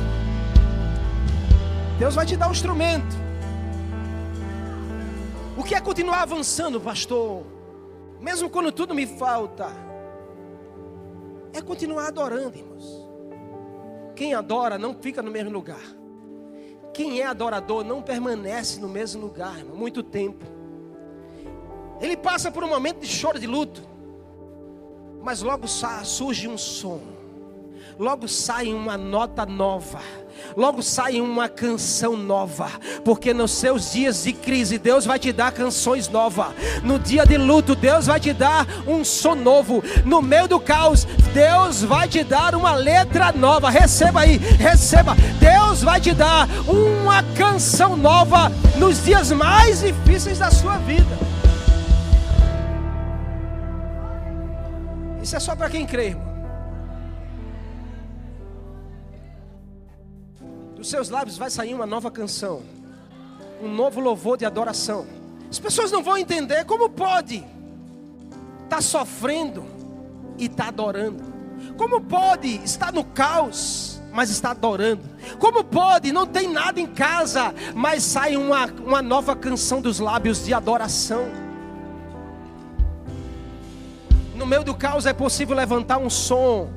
Deus 1.99 2.15
vai 2.15 2.25
te 2.25 2.35
dar 2.35 2.49
o 2.49 2.51
instrumento. 2.51 3.15
O 5.55 5.63
que 5.63 5.75
é 5.75 5.79
continuar 5.79 6.23
avançando, 6.23 6.81
pastor? 6.81 7.52
Mesmo 8.23 8.49
quando 8.49 8.71
tudo 8.71 8.95
me 8.95 9.05
falta 9.05 9.67
é 11.51 11.61
continuar 11.61 12.07
adorando, 12.07 12.57
irmãos. 12.57 13.05
Quem 14.15 14.33
adora 14.33 14.77
não 14.77 14.95
fica 14.95 15.21
no 15.21 15.29
mesmo 15.29 15.51
lugar. 15.51 15.83
Quem 16.93 17.19
é 17.19 17.25
adorador 17.25 17.83
não 17.83 18.01
permanece 18.01 18.79
no 18.79 18.87
mesmo 18.87 19.21
lugar, 19.23 19.57
irmão, 19.57 19.75
muito 19.75 20.01
tempo. 20.01 20.45
Ele 21.99 22.15
passa 22.15 22.49
por 22.49 22.63
um 22.63 22.69
momento 22.69 23.01
de 23.01 23.07
choro, 23.07 23.37
de 23.37 23.45
luto, 23.45 23.83
mas 25.21 25.41
logo 25.41 25.67
surge 25.67 26.47
um 26.47 26.57
som, 26.57 27.01
logo 27.99 28.25
sai 28.29 28.73
uma 28.73 28.97
nota 28.97 29.45
nova 29.45 29.99
logo 30.55 30.81
sai 30.81 31.19
uma 31.19 31.47
canção 31.49 32.15
nova, 32.15 32.69
porque 33.03 33.33
nos 33.33 33.51
seus 33.51 33.91
dias 33.91 34.23
de 34.23 34.33
crise, 34.33 34.77
Deus 34.77 35.05
vai 35.05 35.19
te 35.19 35.31
dar 35.31 35.51
canções 35.51 36.07
novas, 36.09 36.47
no 36.83 36.99
dia 36.99 37.25
de 37.25 37.37
luto, 37.37 37.75
Deus 37.75 38.07
vai 38.07 38.19
te 38.19 38.33
dar 38.33 38.67
um 38.87 39.03
som 39.03 39.35
novo, 39.35 39.83
no 40.05 40.21
meio 40.21 40.47
do 40.47 40.59
caos, 40.59 41.05
Deus 41.33 41.83
vai 41.83 42.07
te 42.07 42.23
dar 42.23 42.55
uma 42.55 42.75
letra 42.75 43.31
nova. 43.31 43.69
Receba 43.69 44.21
aí, 44.21 44.37
receba. 44.37 45.15
Deus 45.39 45.81
vai 45.81 45.99
te 45.99 46.13
dar 46.13 46.47
uma 46.67 47.23
canção 47.35 47.95
nova 47.95 48.51
nos 48.77 49.03
dias 49.03 49.31
mais 49.31 49.81
difíceis 49.81 50.39
da 50.39 50.51
sua 50.51 50.77
vida. 50.77 51.17
Isso 55.21 55.35
é 55.35 55.39
só 55.39 55.55
para 55.55 55.69
quem 55.69 55.85
crê, 55.85 56.07
irmão. 56.07 56.32
Dos 60.83 60.89
seus 60.89 61.07
lábios 61.07 61.37
vai 61.37 61.49
sair 61.49 61.73
uma 61.73 61.85
nova 61.85 62.11
canção, 62.11 62.61
um 63.61 63.73
novo 63.73 64.01
louvor 64.01 64.37
de 64.37 64.45
adoração. 64.45 65.07
As 65.49 65.57
pessoas 65.57 65.91
não 65.93 66.03
vão 66.03 66.17
entender 66.17 66.65
como 66.65 66.89
pode 66.89 67.37
estar 68.63 68.67
tá 68.67 68.81
sofrendo 68.81 69.63
e 70.37 70.45
estar 70.45 70.63
tá 70.63 70.69
adorando. 70.69 71.23
Como 71.77 72.01
pode 72.01 72.61
estar 72.65 72.91
no 72.91 73.05
caos, 73.05 74.01
mas 74.11 74.29
está 74.29 74.51
adorando? 74.51 75.03
Como 75.39 75.63
pode, 75.63 76.11
não 76.11 76.27
tem 76.27 76.49
nada 76.49 76.81
em 76.81 76.87
casa, 76.87 77.55
mas 77.73 78.03
sai 78.03 78.35
uma, 78.35 78.65
uma 78.65 79.01
nova 79.01 79.37
canção 79.37 79.81
dos 79.81 79.99
lábios 79.99 80.43
de 80.43 80.53
adoração? 80.53 81.31
No 84.35 84.45
meio 84.45 84.65
do 84.65 84.75
caos 84.75 85.05
é 85.05 85.13
possível 85.13 85.55
levantar 85.55 85.97
um 85.97 86.09
som. 86.09 86.69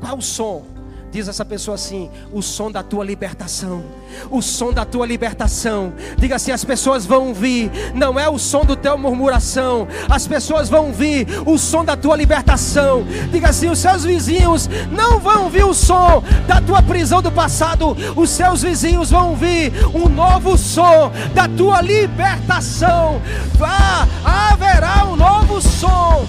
Qual 0.00 0.20
som? 0.20 0.75
Diz 1.10 1.28
essa 1.28 1.44
pessoa 1.44 1.76
assim: 1.76 2.10
o 2.32 2.42
som 2.42 2.70
da 2.70 2.82
tua 2.82 3.04
libertação, 3.04 3.82
o 4.30 4.42
som 4.42 4.72
da 4.72 4.84
tua 4.84 5.06
libertação. 5.06 5.92
Diga 6.18 6.36
assim: 6.36 6.50
as 6.50 6.64
pessoas 6.64 7.06
vão 7.06 7.28
ouvir, 7.28 7.70
não 7.94 8.18
é 8.18 8.28
o 8.28 8.38
som 8.38 8.64
do 8.64 8.76
teu 8.76 8.98
murmuração, 8.98 9.86
as 10.08 10.26
pessoas 10.26 10.68
vão 10.68 10.86
ouvir 10.86 11.26
o 11.46 11.56
som 11.58 11.84
da 11.84 11.96
tua 11.96 12.16
libertação. 12.16 13.04
Diga 13.30 13.50
assim: 13.50 13.68
os 13.68 13.78
seus 13.78 14.04
vizinhos 14.04 14.68
não 14.90 15.18
vão 15.18 15.44
ouvir 15.44 15.64
o 15.64 15.74
som 15.74 16.22
da 16.46 16.60
tua 16.60 16.82
prisão 16.82 17.22
do 17.22 17.30
passado, 17.30 17.96
os 18.16 18.30
seus 18.30 18.62
vizinhos 18.62 19.10
vão 19.10 19.30
ouvir 19.30 19.72
um 19.94 20.08
novo 20.08 20.58
som 20.58 21.12
da 21.34 21.48
tua 21.48 21.80
libertação. 21.80 23.22
Vá, 23.54 24.06
haverá 24.24 25.06
um 25.06 25.16
novo 25.16 25.60
som 25.62 26.26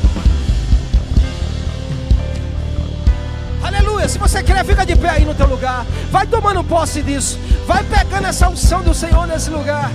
Se 4.07 4.17
você 4.17 4.41
quer, 4.41 4.63
fica 4.63 4.85
de 4.85 4.95
pé 4.95 5.09
aí 5.09 5.25
no 5.25 5.35
teu 5.35 5.47
lugar. 5.47 5.85
Vai 6.09 6.25
tomando 6.25 6.63
posse 6.63 7.01
disso. 7.01 7.37
Vai 7.65 7.83
pegando 7.83 8.27
essa 8.27 8.47
unção 8.47 8.81
do 8.81 8.93
Senhor 8.93 9.27
nesse 9.27 9.49
lugar. 9.49 9.91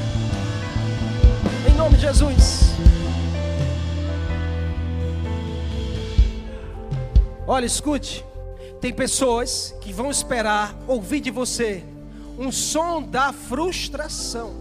Em 1.67 1.75
nome 1.75 1.97
de 1.97 2.03
Jesus. 2.03 2.75
Olha, 7.47 7.65
escute. 7.65 8.25
Tem 8.83 8.93
pessoas 8.93 9.75
que 9.81 9.93
vão 9.93 10.11
esperar 10.11 10.75
ouvir 10.87 11.21
de 11.21 11.31
você 11.31 11.83
um 12.39 12.53
som 12.53 13.03
da 13.03 13.33
frustração. 13.33 14.55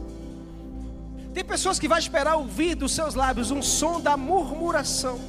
Tem 1.33 1.43
pessoas 1.43 1.77
que 1.77 1.87
vão 1.87 1.97
esperar 1.97 2.35
ouvir 2.35 2.75
dos 2.75 2.93
seus 2.93 3.15
lábios 3.15 3.51
um 3.51 3.61
som 3.61 3.99
da 3.99 4.15
murmuração, 4.15 5.19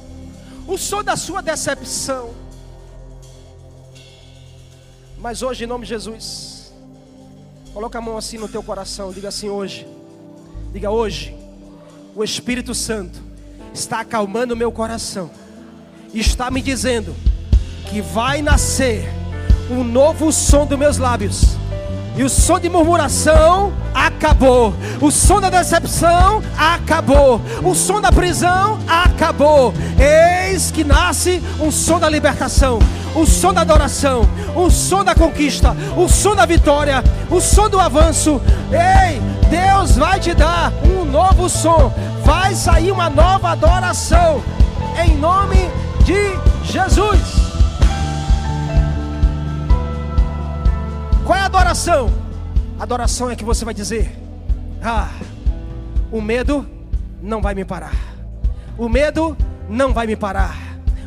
o 0.67 0.77
som 0.77 1.03
da 1.03 1.15
sua 1.15 1.41
decepção 1.41 2.42
mas 5.23 5.41
hoje, 5.41 5.63
em 5.63 5.67
nome 5.67 5.85
de 5.85 5.89
Jesus, 5.89 6.73
coloca 7.73 7.97
a 7.97 8.01
mão 8.01 8.17
assim 8.17 8.37
no 8.37 8.49
teu 8.49 8.61
coração, 8.61 9.13
diga 9.13 9.29
assim 9.29 9.47
hoje. 9.47 9.87
Diga 10.73 10.91
hoje, 10.91 11.33
o 12.13 12.25
Espírito 12.25 12.75
Santo 12.75 13.21
está 13.73 14.01
acalmando 14.01 14.53
o 14.53 14.57
meu 14.57 14.69
coração. 14.69 15.31
Está 16.13 16.51
me 16.51 16.61
dizendo 16.61 17.15
que 17.89 18.01
vai 18.01 18.41
nascer 18.41 19.05
um 19.71 19.81
novo 19.81 20.29
som 20.29 20.65
dos 20.65 20.77
meus 20.77 20.97
lábios. 20.97 21.55
E 22.15 22.23
o 22.23 22.29
som 22.29 22.59
de 22.59 22.69
murmuração 22.69 23.73
acabou. 23.93 24.73
O 25.01 25.11
som 25.11 25.41
da 25.41 25.49
decepção 25.49 26.41
acabou. 26.57 27.41
O 27.63 27.73
som 27.73 27.99
da 27.99 28.11
prisão 28.11 28.79
acabou. 28.87 29.73
Eis 29.97 30.71
que 30.71 30.83
nasce 30.83 31.41
um 31.59 31.71
som 31.71 31.99
da 31.99 32.09
libertação 32.09 32.79
o 33.15 33.25
som 33.25 33.53
da 33.53 33.61
adoração, 33.61 34.27
o 34.55 34.69
som 34.69 35.03
da 35.03 35.13
conquista, 35.13 35.75
o 35.95 36.07
som 36.09 36.35
da 36.35 36.45
vitória, 36.45 37.03
o 37.29 37.39
som 37.39 37.69
do 37.69 37.79
avanço. 37.79 38.41
Ei, 38.71 39.21
Deus 39.49 39.97
vai 39.97 40.19
te 40.19 40.33
dar 40.33 40.73
um 40.83 41.05
novo 41.05 41.49
som, 41.49 41.93
vai 42.23 42.55
sair 42.55 42.91
uma 42.91 43.09
nova 43.09 43.51
adoração, 43.51 44.41
em 45.03 45.15
nome 45.15 45.69
de 46.03 46.35
Jesus. 46.71 47.42
Adoração? 51.53 52.11
Adoração 52.79 53.29
é 53.29 53.35
que 53.35 53.43
você 53.43 53.63
vai 53.63 53.73
dizer: 53.73 54.17
Ah, 54.81 55.09
o 56.11 56.19
medo 56.19 56.67
não 57.21 57.41
vai 57.41 57.53
me 57.53 57.63
parar. 57.63 57.93
O 58.77 58.89
medo 58.89 59.37
não 59.69 59.93
vai 59.93 60.07
me 60.07 60.15
parar. 60.15 60.57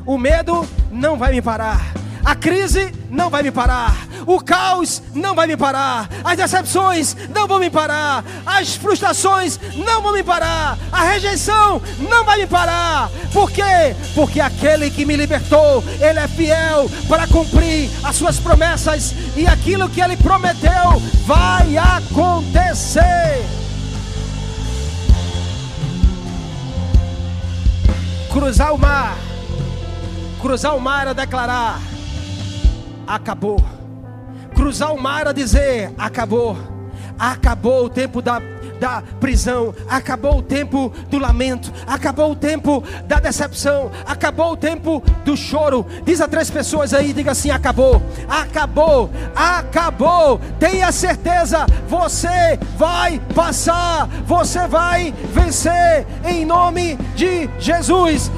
O 0.07 0.17
medo 0.17 0.67
não 0.91 1.17
vai 1.17 1.33
me 1.33 1.43
parar. 1.43 1.93
A 2.25 2.37
crise 2.37 2.93
não 3.11 3.29
vai 3.29 3.43
me 3.43 3.51
parar. 3.51 4.07
O 4.27 4.41
caos 4.41 5.01
não 5.15 5.37
vai 5.37 5.47
me 5.47 5.57
parar. 5.57 6.09
As 6.25 6.37
decepções 6.37 7.17
não 7.33 7.47
vão 7.47 7.61
me 7.61 7.71
parar. 7.71 8.25
As 8.45 8.75
frustrações 8.75 9.59
não 9.77 10.03
vão 10.03 10.13
me 10.13 10.25
parar. 10.25 10.77
A 10.91 11.05
rejeição 11.05 11.81
não 12.11 12.25
vai 12.25 12.39
me 12.41 12.47
parar. 12.47 13.09
Por 13.33 13.51
quê? 13.53 13.95
Porque 14.15 14.41
aquele 14.41 14.91
que 14.91 15.05
me 15.05 15.17
libertou, 15.17 15.85
ele 16.01 16.19
é 16.19 16.27
fiel 16.27 16.91
para 17.09 17.29
cumprir 17.29 17.89
as 18.03 18.17
suas 18.17 18.41
promessas 18.41 19.15
e 19.37 19.47
aquilo 19.47 19.89
que 19.89 20.01
ele 20.01 20.17
prometeu 20.17 21.01
vai 21.25 21.77
acontecer. 21.79 23.45
Cruzar 28.33 28.75
o 28.75 28.79
mar. 28.79 29.17
Cruzar 30.43 30.77
o 30.77 30.81
mar 30.81 31.03
era 31.03 31.15
declarar: 31.15 31.81
acabou. 33.07 33.86
Cruzar 34.57 34.93
o 34.93 35.01
mar 35.01 35.21
era 35.21 35.33
dizer: 35.33 35.93
acabou. 35.97 36.57
Acabou 37.19 37.85
o 37.85 37.89
tempo 37.89 38.21
da 38.21 38.41
da 38.79 39.03
prisão, 39.21 39.75
acabou 39.89 40.39
o 40.39 40.43
tempo 40.43 40.93
do 41.11 41.19
lamento, 41.19 41.73
acabou 41.87 42.33
o 42.33 42.37
tempo 42.37 42.83
da 43.07 43.19
decepção, 43.19 43.91
acabou 44.05 44.53
o 44.53 44.57
tempo 44.57 45.03
do 45.25 45.37
choro. 45.37 45.87
Diz 46.05 46.21
a 46.21 46.29
três 46.29 46.51
pessoas 46.51 46.93
aí, 46.93 47.13
diga 47.13 47.33
assim: 47.33 47.51
acabou, 47.51 48.03
acabou, 48.29 49.11
acabou. 49.35 50.41
Tenha 50.59 50.91
certeza, 50.93 51.67
você 51.89 52.59
vai 52.77 53.21
passar, 53.35 54.09
você 54.27 54.67
vai 54.67 55.13
vencer 55.33 56.07
em 56.25 56.45
nome 56.45 56.97
de 57.15 57.49
Jesus. 57.59 58.31